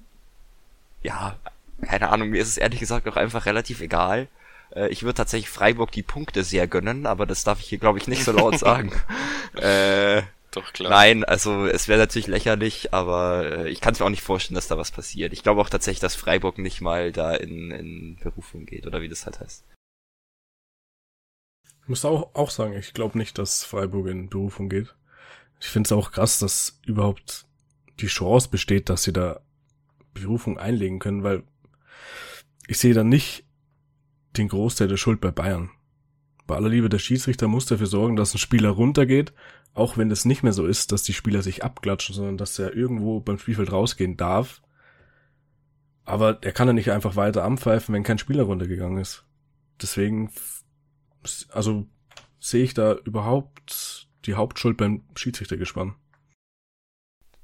[1.02, 1.36] ja,
[1.86, 4.28] keine Ahnung, mir ist es ehrlich gesagt auch einfach relativ egal.
[4.74, 7.98] Äh, ich würde tatsächlich Freiburg die Punkte sehr gönnen, aber das darf ich hier, glaube
[7.98, 8.92] ich, nicht so laut sagen.
[9.56, 10.90] äh, Doch, klar.
[10.90, 14.54] Nein, also es wäre natürlich lächerlich, aber äh, ich kann es mir auch nicht vorstellen,
[14.54, 15.32] dass da was passiert.
[15.32, 19.08] Ich glaube auch tatsächlich, dass Freiburg nicht mal da in, in Berufung geht oder wie
[19.08, 19.64] das halt heißt.
[21.82, 24.94] Ich muss auch, auch sagen, ich glaube nicht, dass Freiburg in Berufung geht.
[25.60, 27.46] Ich finde es auch krass, dass überhaupt
[28.00, 29.40] die Chance besteht, dass sie da
[30.14, 31.42] Berufung einlegen können, weil
[32.66, 33.44] ich sehe da nicht
[34.36, 35.70] den Großteil der Schuld bei Bayern.
[36.48, 39.34] Bei aller Liebe, der Schiedsrichter muss dafür sorgen, dass ein Spieler runtergeht,
[39.74, 42.74] auch wenn es nicht mehr so ist, dass die Spieler sich abklatschen, sondern dass er
[42.74, 44.62] irgendwo beim Spielfeld rausgehen darf.
[46.04, 49.26] Aber er kann ja nicht einfach weiter anpfeifen, wenn kein Spieler runtergegangen ist.
[49.80, 50.32] Deswegen,
[51.50, 51.86] also
[52.40, 55.96] sehe ich da überhaupt die Hauptschuld beim Schiedsrichtergespann.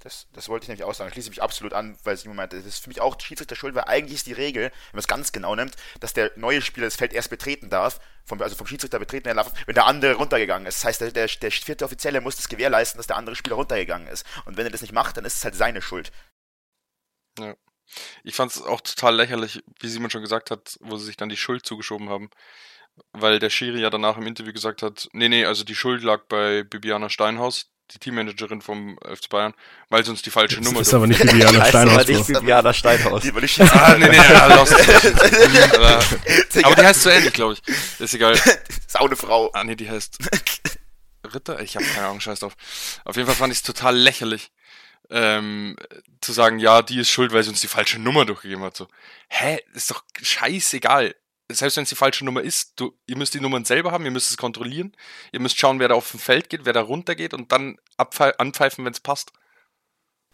[0.05, 1.09] Das, das wollte ich nämlich auch sagen.
[1.09, 3.75] Ich schließe mich absolut an, weil es meinte, das ist für mich auch Schiedsrichter schuld,
[3.75, 6.87] weil eigentlich ist die Regel, wenn man es ganz genau nimmt, dass der neue Spieler
[6.87, 10.67] das Feld erst betreten darf, vom, also vom Schiedsrichter betreten darf, wenn der andere runtergegangen
[10.67, 10.81] ist.
[10.81, 14.07] Das heißt, der, der, der vierte Offizielle muss das gewährleisten, dass der andere Spieler runtergegangen
[14.07, 14.27] ist.
[14.45, 16.12] Und wenn er das nicht macht, dann ist es halt seine Schuld.
[17.38, 17.57] Ja.
[18.25, 21.31] Ich fand es auch total lächerlich, wie Simon schon gesagt hat, wo sie sich dann
[21.31, 22.29] die Schuld zugeschoben haben.
[23.12, 26.25] Weil der Schiri ja danach im Interview gesagt hat, nee, nee, also die Schuld lag
[26.29, 29.55] bei Bibiana Steinhaus, die Teammanagerin vom FC Bayern,
[29.90, 31.99] weil sie uns die falsche Das Nummer ist aber nicht Bibiana Heißt Steinhaus.
[31.99, 32.40] aber nicht Bro.
[32.40, 33.23] Bibiana Steinhaus.
[33.23, 34.16] Die will ich Ah, nee, nee,
[34.57, 34.73] lost.
[35.75, 35.99] aber,
[36.64, 37.62] aber die heißt so ähnlich, glaube ich.
[38.01, 38.33] Ist egal.
[38.87, 39.51] ist auch eine Frau.
[39.53, 40.18] Ah, nee, die heißt
[41.33, 41.61] Ritter?
[41.61, 42.55] Ich habe keine Ahnung, scheiß drauf.
[43.05, 44.51] Auf jeden Fall fand ich es total lächerlich,
[45.11, 45.77] ähm,
[46.20, 48.77] zu sagen, ja, die ist schuld, weil sie uns die falsche Nummer durchgegeben hat.
[48.77, 48.88] So,
[49.29, 51.14] hä, ist doch scheißegal.
[51.51, 54.11] Selbst wenn es die falsche Nummer ist, du, ihr müsst die Nummern selber haben, ihr
[54.11, 54.93] müsst es kontrollieren,
[55.31, 57.77] ihr müsst schauen, wer da auf dem Feld geht, wer da runter geht und dann
[57.97, 59.33] anpfeifen, wenn es passt.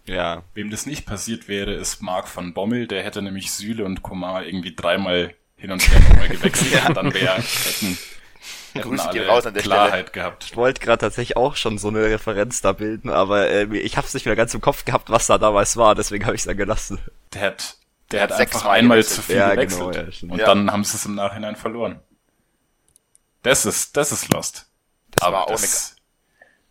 [0.06, 0.44] Ja.
[0.54, 2.86] Wem das nicht passiert wäre, ist Marc van Bommel.
[2.86, 7.14] Der hätte nämlich Süle und Komar irgendwie dreimal hin und her nochmal gewechselt und dann
[7.14, 7.98] wäre, hätten,
[8.72, 10.44] hätten Grüße raus an der Klarheit gehabt.
[10.44, 14.06] Ich wollte gerade tatsächlich auch schon so eine Referenz da bilden, aber äh, ich habe
[14.06, 16.46] es nicht mehr ganz im Kopf gehabt, was da damals war, deswegen habe ich es
[16.46, 16.98] dann gelassen.
[17.34, 17.76] Der hat,
[18.12, 19.16] der hat hat einfach einmal gewechselt.
[19.16, 19.92] zu viel Ja, gewechselt.
[19.92, 20.32] genau, ja, stimmt.
[20.32, 20.46] und Ja.
[20.46, 22.00] dann haben sie es im Nachhinein verloren.
[23.42, 24.70] Das ist, das ist lost.
[25.12, 25.96] Das Aber war auch das,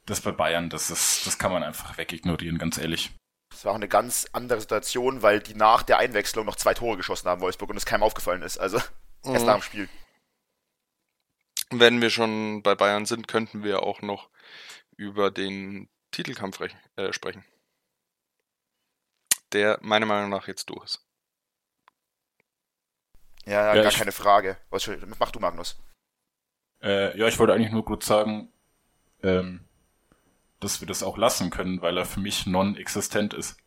[0.06, 3.12] das bei Bayern, das ist, das kann man einfach wegignorieren, ganz ehrlich.
[3.49, 6.97] Das war auch eine ganz andere Situation, weil die nach der Einwechslung noch zwei Tore
[6.97, 8.58] geschossen haben, Wolfsburg, und es keinem aufgefallen ist.
[8.58, 8.78] Also
[9.23, 9.45] erst Mhm.
[9.45, 9.89] nach dem Spiel.
[11.71, 14.30] Wenn wir schon bei Bayern sind, könnten wir auch noch
[14.95, 16.60] über den Titelkampf
[16.95, 17.43] äh, sprechen.
[19.54, 21.06] Der meiner Meinung nach jetzt durch ist.
[23.45, 24.58] Ja, Ja, gar ich- keine Frage.
[24.69, 25.78] Was, mach du, Magnus.
[26.82, 28.49] Äh, ja, ich wollte eigentlich nur kurz sagen,
[29.23, 29.65] ähm,
[30.60, 33.58] dass wir das auch lassen können, weil er für mich non-existent ist.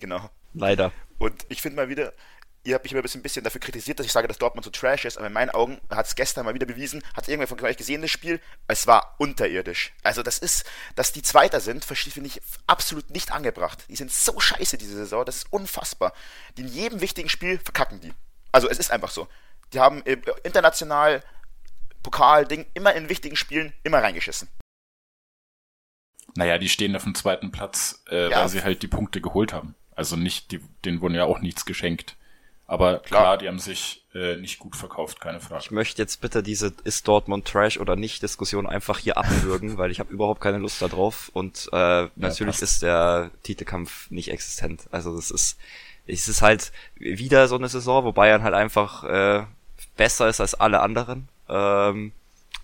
[0.00, 0.30] Genau.
[0.52, 0.92] Leider.
[1.18, 2.12] Und ich finde mal wieder,
[2.64, 4.70] ihr habt mich immer ein bisschen, bisschen dafür kritisiert, dass ich sage, dass Dortmund so
[4.70, 7.60] trash ist, aber in meinen Augen hat es gestern mal wieder bewiesen, hat irgendwer von
[7.60, 9.92] euch gesehen, das Spiel, es war unterirdisch.
[10.02, 10.64] Also das ist,
[10.96, 13.84] dass die Zweiter sind, verstehe finde ich absolut nicht angebracht.
[13.88, 16.12] Die sind so scheiße diese Saison, das ist unfassbar.
[16.56, 18.12] Die in jedem wichtigen Spiel verkacken die.
[18.52, 19.28] Also es ist einfach so.
[19.72, 20.02] Die haben
[20.42, 21.22] international,
[22.02, 24.48] Pokal, Ding, immer in wichtigen Spielen immer reingeschissen.
[26.36, 28.40] Naja, die stehen auf dem zweiten Platz, äh, Ja.
[28.40, 29.74] weil sie halt die Punkte geholt haben.
[29.94, 32.16] Also nicht, die, denen wurden ja auch nichts geschenkt.
[32.66, 33.22] Aber Klar.
[33.22, 35.64] klar, die haben sich äh, nicht gut verkauft, keine Frage.
[35.64, 39.90] Ich möchte jetzt bitte diese ist Dortmund Trash oder nicht Diskussion einfach hier abwürgen, weil
[39.90, 42.62] ich habe überhaupt keine Lust darauf und äh, natürlich passt.
[42.62, 44.84] ist der Titelkampf nicht existent.
[44.92, 45.58] Also das ist
[46.12, 49.46] es ist halt wieder so eine Saison, wo Bayern halt einfach äh,
[49.96, 51.28] besser ist als alle anderen.
[51.48, 52.12] Ähm,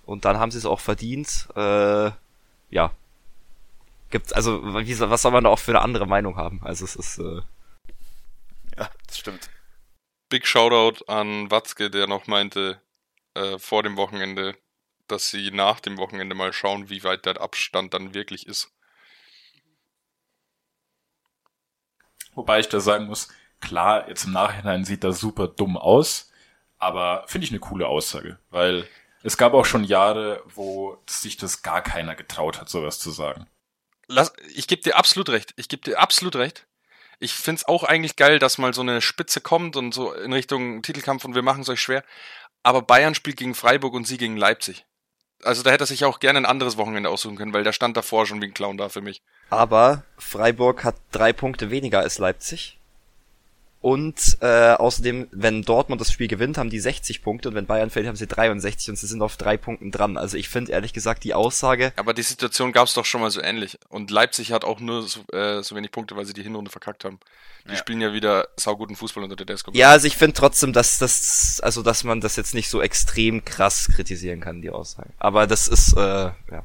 [0.05, 1.49] und dann haben sie es auch verdient.
[1.57, 2.11] Äh,
[2.71, 2.93] ja.
[4.11, 6.61] Gibt also wie, was soll man da auch für eine andere Meinung haben?
[6.63, 7.43] Also es ist äh,
[8.79, 9.51] Ja, das stimmt.
[10.29, 12.81] Big Shoutout an Watzke, der noch meinte
[13.35, 14.57] äh, vor dem Wochenende,
[15.09, 18.73] dass sie nach dem Wochenende mal schauen, wie weit der Abstand dann wirklich ist.
[22.37, 23.29] Wobei ich da sagen muss,
[23.61, 26.31] klar, jetzt im Nachhinein sieht das super dumm aus,
[26.79, 28.87] aber finde ich eine coole Aussage, weil
[29.23, 33.49] es gab auch schon Jahre, wo sich das gar keiner getraut hat, sowas zu sagen.
[34.07, 35.55] Lass, ich gebe dir absolut recht.
[35.57, 36.67] Ich gebe dir absolut recht.
[37.19, 40.83] Ich find's auch eigentlich geil, dass mal so eine Spitze kommt und so in Richtung
[40.83, 42.05] Titelkampf und wir machen es euch schwer.
[42.63, 44.85] Aber Bayern spielt gegen Freiburg und sie gegen Leipzig.
[45.43, 47.97] Also da hätte er sich auch gerne ein anderes Wochenende aussuchen können, weil der stand
[47.97, 49.23] davor schon wie ein Clown da für mich.
[49.51, 52.79] Aber Freiburg hat drei Punkte weniger als Leipzig.
[53.87, 57.89] Und äh, außerdem, wenn Dortmund das Spiel gewinnt, haben die 60 Punkte und wenn Bayern
[57.89, 60.17] fällt, haben sie 63 und sie sind auf drei Punkten dran.
[60.17, 63.41] Also ich finde ehrlich gesagt die Aussage, Aber die Situation gab's doch schon mal so
[63.41, 63.79] ähnlich.
[63.89, 67.05] Und Leipzig hat auch nur so, äh, so wenig Punkte, weil sie die Hinrunde verkackt
[67.05, 67.21] haben.
[67.67, 67.77] Die Ja.
[67.77, 69.71] spielen ja wieder sauguten Fußball unter der Desko.
[69.73, 73.45] ja, also ich finde trotzdem, dass das, also dass man das jetzt nicht so extrem
[73.45, 75.11] krass kritisieren kann, die Aussage.
[75.19, 76.65] Aber das ist, äh, ja,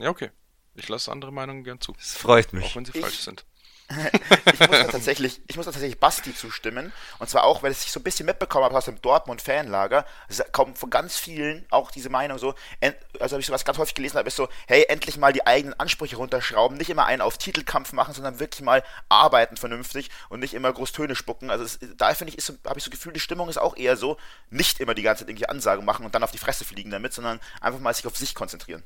[0.00, 0.28] Ja, okay.
[0.74, 1.92] Ich lasse andere Meinungen gern zu.
[1.94, 2.76] das freut Auch mich.
[2.76, 3.46] wenn sie Ich- falsch sind.
[4.52, 6.92] ich muss tatsächlich, ich muss tatsächlich Basti zustimmen.
[7.18, 10.04] Und zwar auch, weil ich so ein bisschen mitbekommen habe aus dem Dortmund-Fanlager.
[10.52, 12.54] Kommt von ganz vielen auch diese Meinung so,
[13.20, 15.78] also habe ich sowas ganz häufig gelesen habe, ist so, hey, endlich mal die eigenen
[15.78, 20.54] Ansprüche runterschrauben, nicht immer einen auf Titelkampf machen, sondern wirklich mal arbeiten vernünftig und nicht
[20.54, 21.50] immer groß Töne spucken.
[21.50, 23.96] Also es, da finde ich, so, habe ich so Gefühl, die Stimmung ist auch eher
[23.96, 24.16] so,
[24.50, 27.12] nicht immer die ganze Zeit irgendwelche Ansagen machen und dann auf die Fresse fliegen damit,
[27.12, 28.82] sondern einfach mal sich auf sich konzentrieren.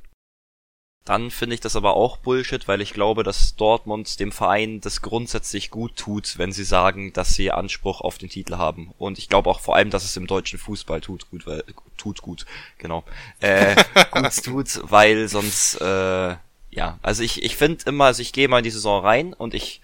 [1.03, 5.01] Dann finde ich das aber auch Bullshit, weil ich glaube, dass Dortmund dem Verein das
[5.01, 8.93] grundsätzlich gut tut, wenn sie sagen, dass sie Anspruch auf den Titel haben.
[8.99, 11.63] Und ich glaube auch vor allem, dass es im deutschen Fußball tut gut, weil
[11.97, 12.45] tut gut,
[12.77, 13.03] genau.
[13.39, 13.75] Äh,
[14.11, 16.35] gut tut, weil sonst äh,
[16.69, 19.55] ja, also ich ich finde immer, also ich gehe mal in die Saison rein und
[19.55, 19.81] ich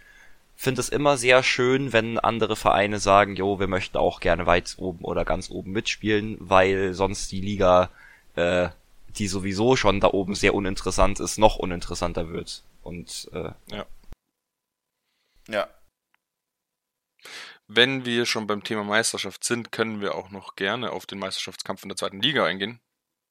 [0.56, 4.76] finde es immer sehr schön, wenn andere Vereine sagen, jo, wir möchten auch gerne weit
[4.78, 7.90] oben oder ganz oben mitspielen, weil sonst die Liga
[8.36, 8.70] äh,
[9.18, 12.64] die sowieso schon da oben sehr uninteressant ist, noch uninteressanter wird.
[12.82, 13.52] Und äh,
[15.48, 15.68] Ja.
[17.68, 21.84] Wenn wir schon beim Thema Meisterschaft sind, können wir auch noch gerne auf den Meisterschaftskampf
[21.84, 22.80] in der zweiten Liga eingehen,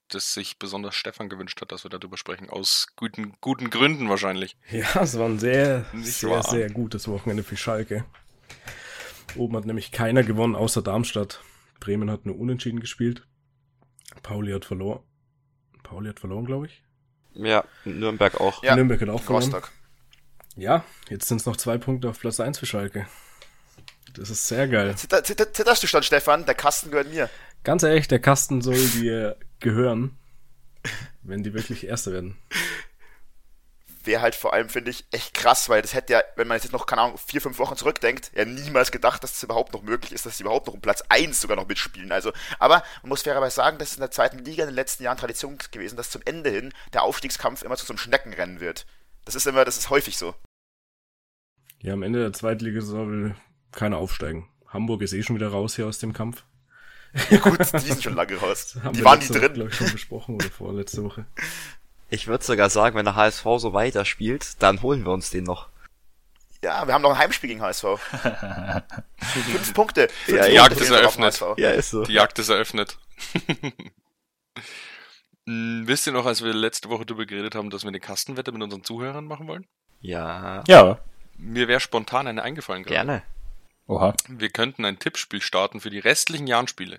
[0.09, 2.51] das sich besonders Stefan gewünscht hat, dass wir darüber sprechen.
[2.51, 4.57] Aus guten, guten Gründen wahrscheinlich.
[4.71, 6.43] Ja, es war ein sehr, Nicht sehr, wahr?
[6.43, 8.05] sehr gutes Wochenende für Schalke.
[9.37, 11.41] Oben hat nämlich keiner gewonnen, außer Darmstadt.
[11.81, 13.27] Bremen hat nur unentschieden gespielt.
[14.23, 15.01] Pauli hat verloren.
[15.87, 16.83] Pauli hat verloren, glaube ich.
[17.35, 18.63] ja, Nürnberg auch.
[18.63, 19.45] Ja, Nürnberg hat auch verloren.
[19.45, 19.73] Rostock.
[20.57, 23.07] Ja, jetzt sind es noch zwei Punkte auf Platz 1 für Schalke.
[24.15, 24.97] Das ist sehr geil.
[24.97, 26.47] Zitter, zitter, zitterst du schon, Stefan?
[26.47, 27.29] Der Kasten gehört mir.
[27.63, 30.17] Ganz ehrlich, der Kasten soll dir gehören,
[31.23, 32.39] wenn die wirklich Erster werden.
[34.07, 36.73] Wäre halt vor allem, finde ich, echt krass, weil das hätte ja, wenn man jetzt
[36.73, 40.13] noch, keine Ahnung, vier, fünf Wochen zurückdenkt, ja niemals gedacht, dass es überhaupt noch möglich
[40.13, 42.13] ist, dass sie überhaupt noch um Platz 1 sogar noch mitspielen.
[42.13, 45.03] Also, aber man muss fairerweise sagen, das ist in der zweiten Liga in den letzten
[45.03, 48.87] Jahren Tradition gewesen, dass zum Ende hin der Aufstiegskampf immer zu so einem Schneckenrennen wird.
[49.25, 50.35] Das ist immer, das ist häufig so.
[51.81, 53.37] Ja, am Ende der Zweitligasaison will
[53.73, 54.49] keiner aufsteigen.
[54.69, 56.45] Hamburg ist eh schon wieder raus hier aus dem Kampf.
[57.43, 58.79] Gut, die sind schon lange raus.
[58.93, 59.55] Die wir waren nie Woche, drin.
[59.55, 61.27] glaube ich, schon besprochen oder vorletzte Woche.
[62.09, 65.69] Ich würde sogar sagen, wenn der HSV so weiterspielt, dann holen wir uns den noch.
[66.63, 67.85] Ja, wir haben noch ein Heimspiel gegen HSV.
[69.19, 70.09] Fünf Punkte.
[70.09, 71.45] Fünf Ja, Punkte Jagd ist eröffnet.
[71.59, 72.05] Ja, ist so.
[72.05, 72.99] Die Jagd ist eröffnet.
[75.49, 78.51] Hm, Wisst ihr noch, als wir letzte Woche darüber geredet haben, dass wir eine Kastenwette
[78.53, 79.67] mit unseren Zuhörern machen wollen?
[80.01, 80.99] Ja, Ja.
[81.39, 82.95] Mir wäre spontan eine eingefallen gerade.
[82.95, 83.23] gerne.
[83.87, 84.15] Oha.
[84.29, 86.99] Wir könnten ein Tippspiel starten für die restlichen Jahrenspiele.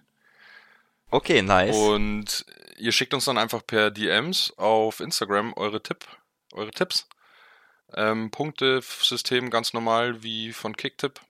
[1.10, 1.76] Okay, nice.
[1.76, 2.46] Und
[2.78, 6.06] ihr schickt uns dann einfach per DMs auf Instagram eure Tipp,
[6.54, 7.08] eure Tipps.
[7.94, 11.22] Ähm, Punktesystem ganz normal wie von Kicktipp.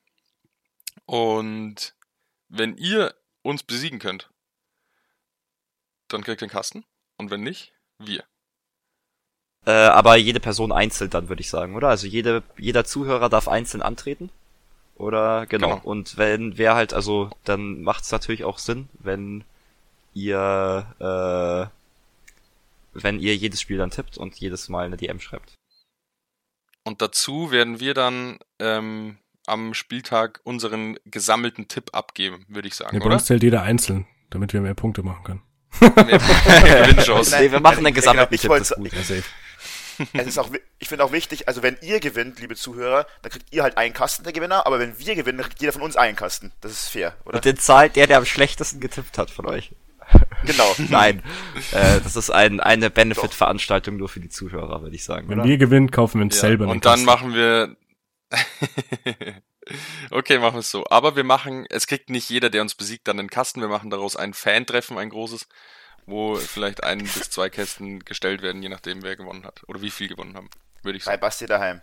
[1.06, 1.94] Und
[2.50, 3.13] wenn ihr
[3.44, 4.30] uns besiegen könnt,
[6.08, 6.84] dann kriegt den Kasten.
[7.18, 8.24] Und wenn nicht, wir.
[9.66, 11.90] Äh, aber jede Person einzeln dann, würde ich sagen, oder?
[11.90, 14.32] Also jede, jeder Zuhörer darf einzeln antreten.
[14.96, 15.76] Oder genau.
[15.76, 15.82] Genau.
[15.84, 19.44] Und wenn wer halt, also dann macht es natürlich auch Sinn, wenn
[20.18, 21.78] ihr äh,
[22.94, 25.54] wenn ihr jedes Spiel dann tippt und jedes Mal eine DM schreibt.
[26.84, 32.96] Und dazu werden wir dann ähm, am Spieltag unseren gesammelten Tipp abgeben, würde ich sagen,
[32.96, 33.16] Ja, bei oder?
[33.16, 35.42] uns zählt jeder einzeln, damit wir mehr Punkte machen können.
[35.80, 37.38] Gewinnchance.
[37.40, 38.92] Nee, wir machen einen Nein, gesammelten ich Tipp, ist gut.
[40.14, 40.50] Es ist auch,
[40.80, 43.94] ich finde auch wichtig, also wenn ihr gewinnt, liebe Zuhörer, dann kriegt ihr halt einen
[43.94, 46.52] Kasten, der Gewinner, aber wenn wir gewinnen, dann kriegt jeder von uns einen Kasten.
[46.62, 47.36] Das ist fair, oder?
[47.38, 49.72] Und den zahlt der, der am schlechtesten getippt hat von euch.
[50.43, 50.76] Genau.
[50.89, 51.23] Nein,
[51.71, 55.28] äh, das ist ein, eine Benefit-Veranstaltung nur für die Zuhörer, würde ich sagen.
[55.30, 55.47] Wenn Oder?
[55.50, 57.06] wir gewinnen, kaufen wir uns Ja, selber einen und dann Kasten.
[57.06, 57.76] machen wir.
[60.12, 60.86] okay, machen wir es so.
[60.89, 63.62] Aber wir machen, es kriegt nicht jeder, der uns besiegt, dann einen Kasten.
[63.62, 65.48] Wir machen daraus ein Fan-Treffen, ein großes,
[66.06, 69.63] wo vielleicht ein bis zwei Kästen gestellt werden, je nachdem, wer gewonnen hat.
[69.67, 70.50] Oder wie viel gewonnen haben,
[70.83, 71.21] würde ich Bei sagen.
[71.21, 71.81] Basti daheim.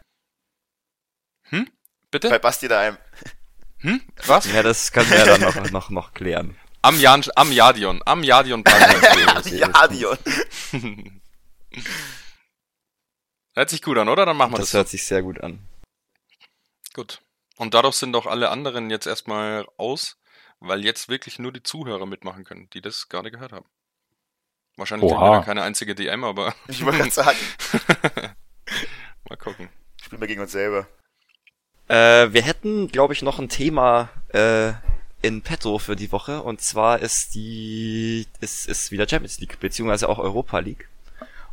[1.51, 1.65] Bei
[2.11, 2.39] Bitte?
[2.39, 2.97] Basti daheim.
[3.79, 4.01] Hm?
[4.27, 4.51] Was?
[4.53, 6.57] Ja, das können wir ja dann noch, noch, noch klären.
[6.85, 8.03] Am, Jan, am Jadion.
[8.05, 8.63] Am Jadion.
[9.47, 10.19] ja, Dion.
[13.55, 14.27] Hört sich gut an, oder?
[14.27, 14.67] Dann machen wir das.
[14.67, 15.67] Das hört sich sehr gut an.
[16.93, 17.23] Gut.
[17.57, 20.19] Und dadurch sind auch alle anderen jetzt erstmal aus,
[20.61, 23.67] weil jetzt wirklich nur die Zuhörer mitmachen können, die das gerade gehört haben.
[24.77, 27.39] Wahrscheinlich keine einzige DM, aber Ich wollte gerade sagen,
[29.31, 29.71] mal gucken.
[30.03, 30.87] spielen wir gegen uns selber.
[31.89, 34.75] Äh, wir hätten, glaube ich, noch ein Thema äh,
[35.25, 40.09] in petto für die Woche und zwar ist die ist, ist wieder Champions League beziehungsweise
[40.09, 40.89] auch Europa League.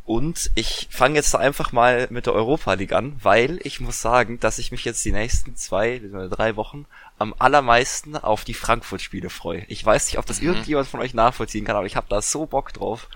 [0.04, 4.40] Und ich fange jetzt einfach mal mit der Europa League an, weil ich muss sagen,
[4.40, 6.86] dass ich mich jetzt die nächsten zwei oder drei Wochen
[7.18, 9.64] am allermeisten auf die Frankfurt-Spiele freue.
[9.68, 10.48] Ich weiß nicht, ob das Mhm.
[10.48, 13.08] irgendjemand von euch nachvollziehen kann, aber ich habe da so Bock drauf.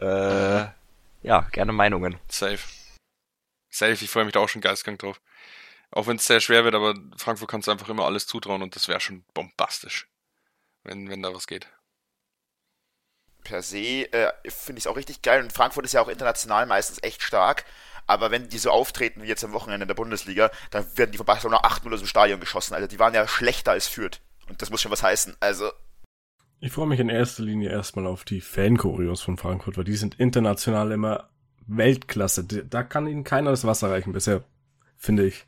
[0.00, 0.64] Äh,
[1.22, 2.16] ja, gerne Meinungen.
[2.28, 2.58] Safe.
[3.68, 5.20] Safe, ich freue mich da auch schon geistgang drauf.
[5.92, 8.74] Auch wenn es sehr schwer wird, aber Frankfurt kannst du einfach immer alles zutrauen und
[8.74, 10.08] das wäre schon bombastisch,
[10.84, 11.68] wenn, wenn da was geht.
[13.44, 16.66] Per se äh, finde ich es auch richtig geil und Frankfurt ist ja auch international
[16.66, 17.64] meistens echt stark.
[18.06, 21.18] Aber wenn die so auftreten wie jetzt am Wochenende in der Bundesliga, dann werden die
[21.18, 22.74] von Barcelona 8-0 aus dem Stadion geschossen.
[22.74, 24.20] Also die waren ja schlechter als Fürth.
[24.48, 25.36] Und das muss schon was heißen.
[25.40, 25.70] Also,
[26.60, 30.18] Ich freue mich in erster Linie erstmal auf die Fan-Choreos von Frankfurt, weil die sind
[30.18, 31.30] international immer
[31.66, 32.44] Weltklasse.
[32.44, 34.42] Da kann ihnen keiner das Wasser reichen bisher,
[34.96, 35.44] finde ich.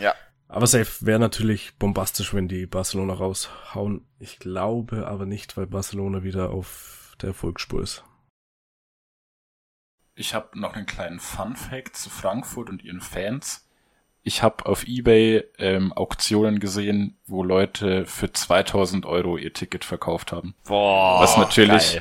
[0.00, 0.14] Ja.
[0.48, 4.06] Aber safe wäre natürlich bombastisch, wenn die Barcelona raushauen.
[4.18, 8.04] Ich glaube aber nicht, weil Barcelona wieder auf der Erfolgsspur ist.
[10.14, 13.68] Ich habe noch einen kleinen Fun-Fact zu Frankfurt und ihren Fans.
[14.22, 20.32] Ich habe auf eBay ähm, Auktionen gesehen, wo Leute für 2000 Euro ihr Ticket verkauft
[20.32, 20.54] haben.
[20.64, 22.00] Boah, Was natürlich-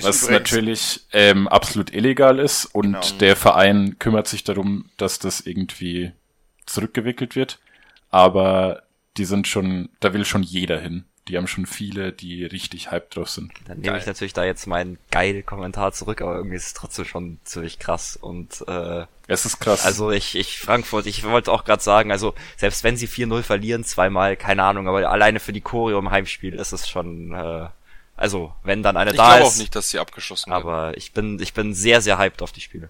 [0.00, 3.18] was natürlich ähm, absolut illegal ist und Genau.
[3.18, 6.12] der Verein kümmert sich darum, dass das irgendwie
[6.66, 7.58] zurückgewickelt wird.
[8.10, 8.82] Aber
[9.16, 11.04] die sind schon, da will schon jeder hin.
[11.28, 13.52] Die haben schon viele, die richtig hyped drauf sind.
[13.66, 17.04] Dann nehme ich natürlich da jetzt meinen geil Kommentar zurück, aber irgendwie ist es trotzdem
[17.04, 18.16] schon ziemlich krass.
[18.16, 19.84] Und äh, Es ist krass.
[19.86, 23.84] also ich, ich Frankfurt, ich wollte auch gerade sagen, also selbst wenn sie 4-0 verlieren,
[23.84, 27.68] zweimal, keine Ahnung, aber alleine für die Choreo im Heimspiel ist es schon, äh,
[28.16, 30.60] also wenn dann eine Ich da glaube ist, auch nicht, dass sie abgeschossen werden.
[30.60, 32.88] aber ich bin, ich bin sehr, sehr hyped auf die Spiele.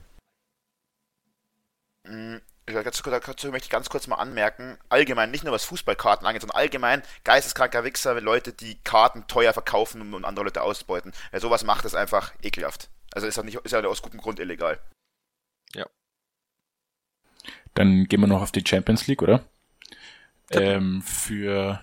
[2.73, 6.59] Dazu, dazu möchte ich ganz kurz mal anmerken, allgemein, nicht nur was Fußballkarten angeht, sondern
[6.59, 11.13] allgemein geisteskranker Wichser, Leute, die Karten teuer verkaufen und, andere Leute ausbeuten.
[11.31, 12.89] Wer sowas macht, ist einfach ekelhaft.
[13.13, 14.79] Also ist ja nicht, ist ja aus gutem Grund illegal.
[17.75, 19.45] Dann gehen wir noch auf die Champions League, oder?
[20.51, 21.83] Ähm, für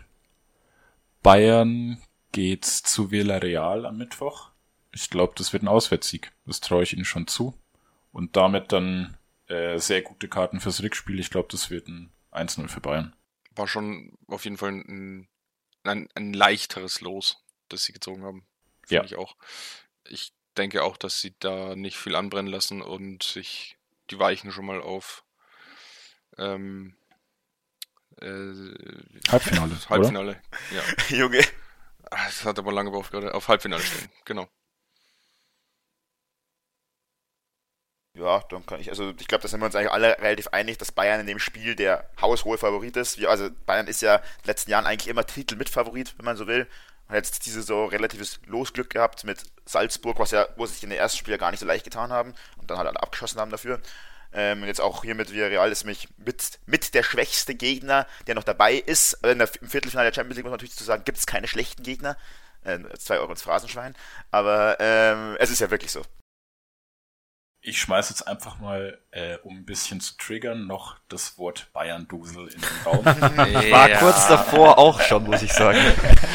[1.23, 4.49] Bayern geht's zu Villarreal am Mittwoch.
[4.91, 6.31] Ich glaube, das wird ein Auswärtssieg.
[6.45, 7.55] Das traue ich ihnen schon zu.
[8.11, 9.17] Und damit dann
[9.49, 11.19] äh, sehr gute Karten fürs Rückspiel.
[11.19, 13.15] Ich glaube, das wird ein 1-0 für Bayern.
[13.55, 15.27] War schon auf jeden Fall ein,
[15.83, 18.47] ein, ein leichteres Los, das sie gezogen haben.
[18.87, 19.03] Finde Ja.
[19.05, 19.35] ich auch.
[20.07, 23.77] Ich denke auch, dass sie da nicht viel anbrennen lassen und sich
[24.09, 25.23] die weichen schon mal auf
[26.37, 26.95] ähm,
[28.21, 28.53] äh,
[29.29, 29.89] Halbfinale, oder?
[29.89, 30.41] Halbfinale.
[30.71, 30.83] Ja.
[31.17, 31.41] Junge.
[32.11, 33.33] Ah, Das hat aber lange gebraucht gerade.
[33.33, 34.09] Auf Halbfinale stehen.
[34.25, 34.47] Genau.
[38.19, 40.77] Ja, dann kann ich, also ich glaube, da sind wir uns eigentlich alle relativ einig,
[40.77, 43.17] dass Bayern in dem Spiel der haushohe Favorit ist.
[43.17, 46.25] Wir, also Bayern ist ja in den letzten Jahren eigentlich immer Titel mit Favorit, wenn
[46.25, 46.67] man so will.
[47.07, 50.89] Hat jetzt diese so relatives Losglück gehabt mit Salzburg, was ja, wo sie sich in
[50.89, 53.39] den ersten Spiel ja gar nicht so leicht getan haben und dann halt alle abgeschossen
[53.39, 53.79] haben dafür.
[54.33, 58.35] Ähm, und jetzt auch hier mit Villarreal ist mich mit, mit der schwächste Gegner, der
[58.35, 59.13] noch dabei ist.
[59.23, 61.25] Äh, In der, Im Viertelfinale der Champions League muss man natürlich zu sagen, gibt es
[61.25, 62.17] keine schlechten Gegner.
[62.63, 63.95] Äh, zwei Euro ins Phrasenschwein.
[64.29, 66.03] Aber ähm, es ist ja wirklich so.
[67.61, 72.47] Ich schmeiß jetzt einfach mal, äh, um ein bisschen zu triggern, noch das Wort Bayern-Dusel
[72.47, 73.05] in den Raum.
[73.63, 75.79] Ich war kurz davor auch schon, muss ich sagen.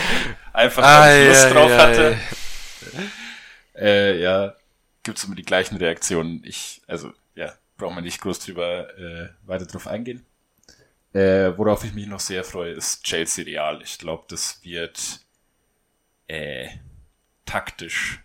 [0.53, 2.18] Einfach, weil ich Lust drauf hatte.
[3.75, 4.55] Äh, ja,
[5.03, 6.43] gibt's immer die gleichen Reaktionen.
[6.45, 10.25] Ich, also, ja, brauchen wir nicht groß drüber äh, weiter drauf eingehen.
[11.12, 13.81] Äh, worauf ich mich noch sehr freue, ist Chelsea Real.
[13.83, 15.20] Ich glaube, das wird
[16.27, 16.68] äh,
[17.47, 18.20] taktisch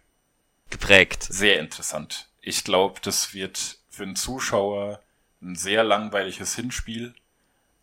[0.70, 1.24] Geprägt.
[1.24, 2.28] sehr interessant.
[2.41, 5.01] Ich glaube, das wird für einen Zuschauer
[5.41, 7.13] ein sehr langweiliges Hinspiel,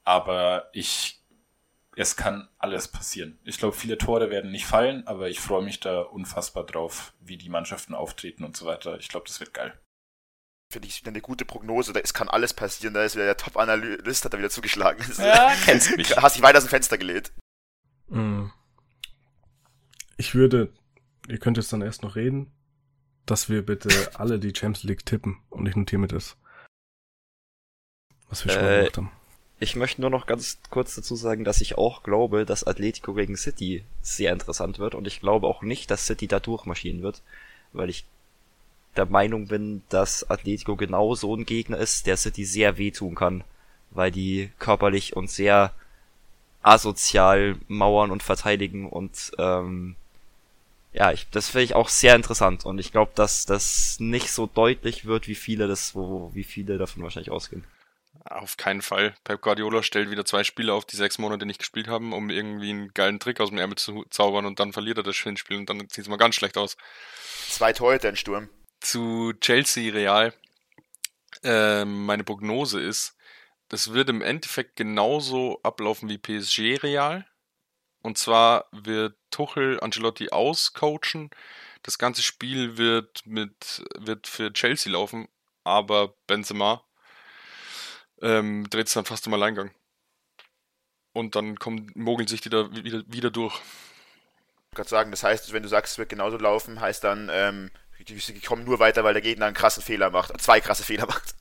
[0.05, 1.23] aber ich,
[1.97, 3.39] es kann alles passieren.
[3.45, 7.37] Ich glaube, viele Tore werden nicht fallen, aber ich freue mich da unfassbar drauf, wie
[7.37, 8.99] die Mannschaften auftreten und so weiter.
[8.99, 9.79] Ich glaube, das wird geil.
[10.69, 11.93] Finde ich wieder eine gute Prognose.
[11.93, 12.93] Da es kann alles passieren.
[12.93, 15.05] Da ist wieder der Top-Analyst, hat da wieder zugeschlagen.
[15.65, 16.17] kennst mich.
[16.17, 17.33] Hast dich weit aus dem Fenster gelehnt.
[18.09, 18.47] Mm.
[20.17, 20.73] Ich würde,
[21.29, 22.53] ihr könnt jetzt dann erst noch reden,
[23.27, 26.37] dass wir bitte alle die Champions League tippen und ich notiere mir das.
[28.29, 29.11] Was wir schon Äh, gemacht haben.
[29.59, 33.37] Ich möchte nur noch ganz kurz dazu sagen, dass ich auch glaube, dass Atletico gegen
[33.37, 37.23] City sehr interessant wird und ich glaube auch nicht, dass City da durchmarschieren wird,
[37.73, 38.05] weil ich
[38.97, 43.45] der Meinung bin, dass Atletico genau so ein Gegner ist, der City sehr wehtun kann,
[43.91, 45.73] weil die körperlich und sehr
[46.63, 49.97] asozial mauern und verteidigen und ähm,
[50.97, 54.47] ja, ich, das finde ich auch sehr interessant und ich glaube, dass das nicht so
[54.47, 57.67] deutlich wird, wie viele das, wo, wie viele davon wahrscheinlich ausgehen.
[58.25, 59.15] Auf keinen Fall.
[59.23, 62.71] Pep Guardiola stellt wieder zwei Spieler auf, die sechs Monate nicht gespielt haben, um irgendwie
[62.71, 65.69] einen geilen Trick aus dem Ärmel zu zaubern und dann verliert er das Spiel und
[65.69, 66.79] dann sieht es mal ganz schlecht aus.
[67.47, 68.49] Zwei Torhüter in Sturm.
[68.81, 70.33] Zu Chelsea Real.
[71.43, 73.17] Ähm, meine Prognose ist,
[73.69, 77.27] das wird im Endeffekt genauso ablaufen wie PSG Real.
[78.07, 81.29] Und zwar wird Tuchel Ancelotti auscoachen.
[81.83, 85.27] Das ganze Spiel wird mit wird für Chelsea laufen,
[85.65, 86.85] aber Benzema
[88.23, 89.73] ähm, dreht es dann fast im Alleingang.
[91.15, 93.61] Und dann kommen, mogeln sich die da wieder, wieder durch.
[94.71, 97.73] Ich kann sagen, das heißt, wenn du sagst, es wird genauso laufen, heißt dann, ähm,
[97.99, 101.07] die, die kommen nur weiter, weil der Gegner einen krassen Fehler macht, zwei krasse Fehler
[101.07, 101.35] macht.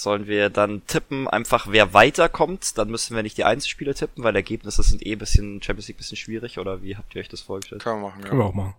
[0.00, 2.78] Sollen wir dann tippen, einfach wer weiterkommt?
[2.78, 5.96] Dann müssen wir nicht die Einzelspiele tippen, weil Ergebnisse sind eh ein bisschen Champions League
[5.96, 7.82] ein bisschen schwierig, oder wie habt ihr euch das vorgestellt?
[7.82, 8.28] Kann man machen, ja.
[8.28, 8.74] Können wir auch machen.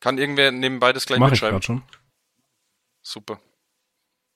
[0.00, 1.54] Kann irgendwer nebenbei das gleich Mach ich mitschreiben?
[1.60, 1.82] gerade schon.
[3.02, 3.40] Super.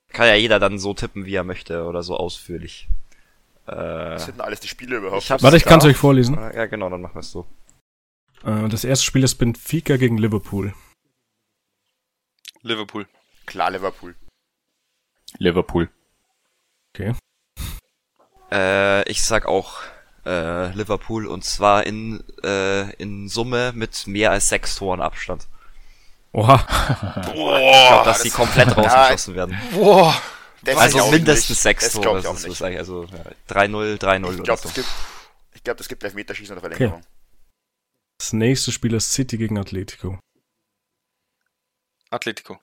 [0.08, 2.88] Kann ja jeder dann so tippen, wie er möchte, oder so ausführlich.
[3.66, 5.24] Äh, Was sind denn alles die Spiele überhaupt?
[5.24, 6.34] Ich Warte, ich kann es euch vorlesen.
[6.36, 7.46] ja, genau, dann machen wir es so.
[8.44, 10.74] Äh, das erste Spiel ist Benfica gegen Liverpool.
[12.62, 13.06] Liverpool.
[13.46, 14.14] Klar, Liverpool.
[15.38, 15.88] Liverpool.
[18.52, 19.78] Äh, ich sag auch
[20.26, 25.46] äh, Liverpool und zwar in, äh, in Summe mit mehr als sechs Toren Abstand.
[26.32, 26.56] Oha.
[27.32, 29.58] Boah, Ich glaube, dass die komplett rausgeschossen werden.
[29.72, 30.14] Boah.
[30.62, 31.60] das Also glaub mindestens nicht.
[31.62, 32.18] sechs Das Tore.
[32.18, 33.24] ich das ist eigentlich also ja,
[33.54, 34.68] 3-0, 3-0 Ich glaube, so.
[34.68, 34.88] es gibt,
[35.54, 37.02] ich glaube, es gibt Elfmeterschießen oder Verlängerung.
[38.18, 40.18] Das nächste Spiel ist City gegen Atletico.
[42.10, 42.60] Atletico.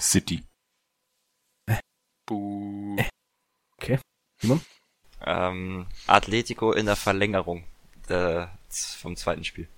[0.00, 0.44] City.
[2.26, 2.96] Buh.
[5.20, 7.64] Ähm, Atletico in der Verlängerung
[8.08, 9.68] äh, vom zweiten Spiel.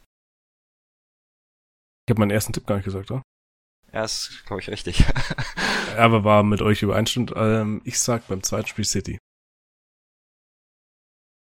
[2.06, 3.22] Ich habe meinen ersten Tipp gar nicht gesagt, oder?
[3.92, 5.04] Ja, ist, glaube ich, richtig.
[5.96, 7.32] Aber war mit euch übereinstimmt.
[7.36, 9.18] Ähm, ich sag beim zweiten Spiel City.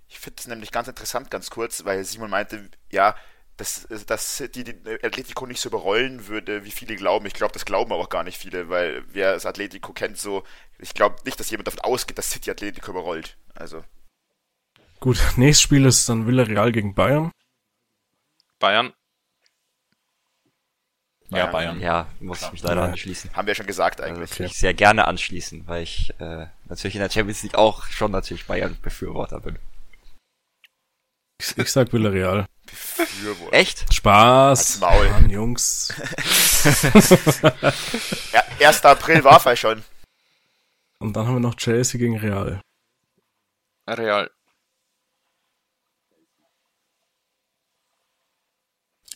[0.07, 3.15] Ich finde es nämlich ganz interessant, ganz kurz, weil Simon meinte, ja,
[3.59, 7.25] dass, dass die, die Atletico nicht so überrollen würde, wie viele glauben.
[7.25, 10.43] Ich glaube, das glauben aber auch gar nicht viele, weil wer das Atletico kennt, so,
[10.77, 13.37] ich glaube nicht, dass jemand davon ausgeht, dass City Atletico überrollt.
[13.55, 13.83] Also,
[14.99, 17.31] Gut, nächstes Spiel ist dann Villarreal gegen Bayern.
[18.59, 18.93] Bayern.
[21.29, 21.51] Ja, Bayern.
[21.51, 21.81] Bayern.
[21.81, 23.33] ja, muss ich mich leider anschließen.
[23.33, 24.31] haben wir ja schon gesagt eigentlich.
[24.31, 24.45] Okay.
[24.45, 28.45] Ich sehr gerne anschließen, weil ich äh, natürlich in der Champions League auch schon natürlich
[28.45, 29.59] Bayern-Befürworter bin.
[31.39, 32.45] Ich, ich sag Villarreal.
[32.69, 33.53] Befürworter.
[33.53, 33.93] Echt?
[33.93, 34.59] Spaß.
[34.59, 35.09] Als Maul.
[35.09, 35.93] Mann, Jungs.
[38.33, 38.83] Ja, 1.
[38.83, 39.83] April war er schon.
[40.99, 42.61] Und dann haben wir noch Chelsea gegen Real.
[43.87, 44.29] Real.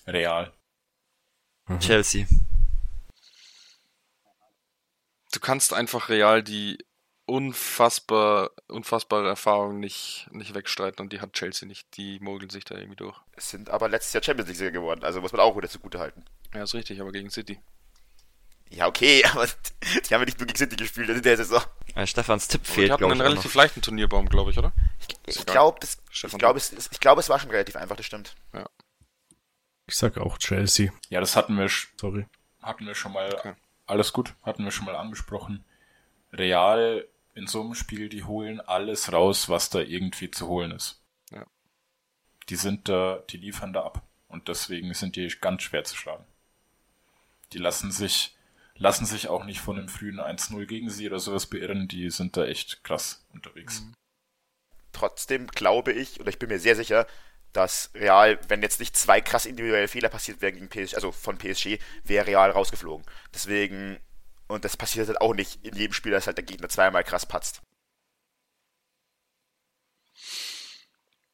[0.07, 0.53] Real.
[1.79, 2.25] Chelsea.
[5.33, 6.77] Du kannst einfach Real die
[7.25, 11.95] unfassbar, unfassbare Erfahrung nicht, nicht wegstreiten und die hat Chelsea nicht.
[11.97, 13.17] Die mogeln sich da irgendwie durch.
[13.37, 16.23] Sind aber letztes Jahr Champions League-Sieger geworden, also muss man auch wieder zugute halten.
[16.53, 17.59] Ja, ist richtig, aber gegen City.
[18.69, 21.61] Ja, okay, aber die haben ja nicht nur gegen City gespielt in der Saison.
[21.95, 23.27] Äh, Stefans Tipp die fehlt, hatten glaube einen ich.
[23.27, 23.61] auch relativ noch.
[23.63, 24.73] leichten Turnierbaum, glaube ich, oder?
[25.25, 28.05] Ich glaube, es, ich glaube, es, ist- ich glaube, es war schon relativ einfach, das
[28.05, 28.35] stimmt.
[29.85, 30.91] Ich sag auch Chelsea.
[31.09, 31.69] Ja, das hatten wir,
[31.99, 32.25] Sorry.
[32.61, 33.53] hatten wir schon mal, Okay.
[33.85, 35.63] alles gut, hatten wir schon mal angesprochen.
[36.31, 37.05] Real
[37.35, 41.01] in so einem Spiel, die holen alles raus, was da irgendwie zu holen ist.
[41.31, 41.45] Ja.
[42.49, 44.07] Die sind da, die liefern da ab.
[44.27, 46.25] Und deswegen sind die ganz schwer zu schlagen.
[47.53, 48.35] Die lassen sich,
[48.75, 51.87] lassen sich auch nicht von einem frühen 1-0 gegen sie oder sowas beirren.
[51.87, 53.83] Die sind da echt krass unterwegs.
[54.91, 57.07] Trotzdem glaube ich, oder ich bin mir sehr sicher,
[57.51, 61.37] dass Real, wenn jetzt nicht zwei krass individuelle Fehler passiert wären gegen PSG, also von
[61.37, 63.05] PSG, wäre Real rausgeflogen.
[63.33, 63.99] Deswegen,
[64.53, 67.25] und das passiert halt auch nicht in jedem Spiel, dass halt der Gegner zweimal krass
[67.25, 67.61] patzt.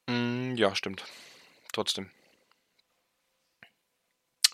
[0.08, 1.04] Mm, ja, stimmt.
[1.74, 2.10] Trotzdem.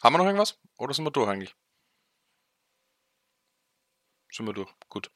[0.01, 0.59] Haben wir noch irgendwas?
[0.77, 1.55] Oder sind wir durch eigentlich?
[4.31, 4.71] Sind wir durch.
[4.89, 5.09] Gut.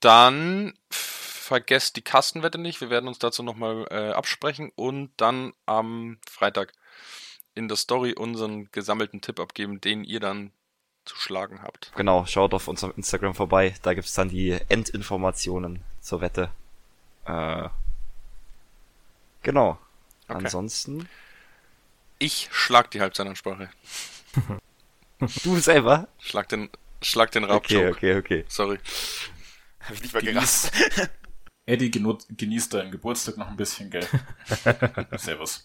[0.00, 2.80] Dann vergesst die Kastenwette nicht.
[2.80, 6.72] Wir werden uns dazu nochmal äh, absprechen und dann am Freitag
[7.54, 10.52] in der Story unseren gesammelten Tipp abgeben, den ihr dann
[11.08, 11.90] zu schlagen habt.
[11.96, 13.74] Genau, schaut auf unserem Instagram vorbei.
[13.82, 16.50] Da gibt's dann die Endinformationen zur Wette.
[17.24, 17.68] Äh,
[19.42, 19.78] genau.
[20.28, 20.44] Okay.
[20.44, 21.08] Ansonsten.
[22.18, 23.70] Ich schlag die Halbzeitansprache.
[25.42, 26.06] Du selber?
[26.20, 26.70] Schlag den,
[27.02, 27.88] schlag den Okay, Raubjoke.
[27.90, 28.44] okay, okay.
[28.46, 28.78] Sorry.
[29.80, 30.70] Hab ich nicht mal Genieß.
[30.70, 31.10] gerafft.
[31.66, 34.06] Eddie genießt deinen Geburtstag noch ein bisschen, gell?
[35.16, 35.56] Servus.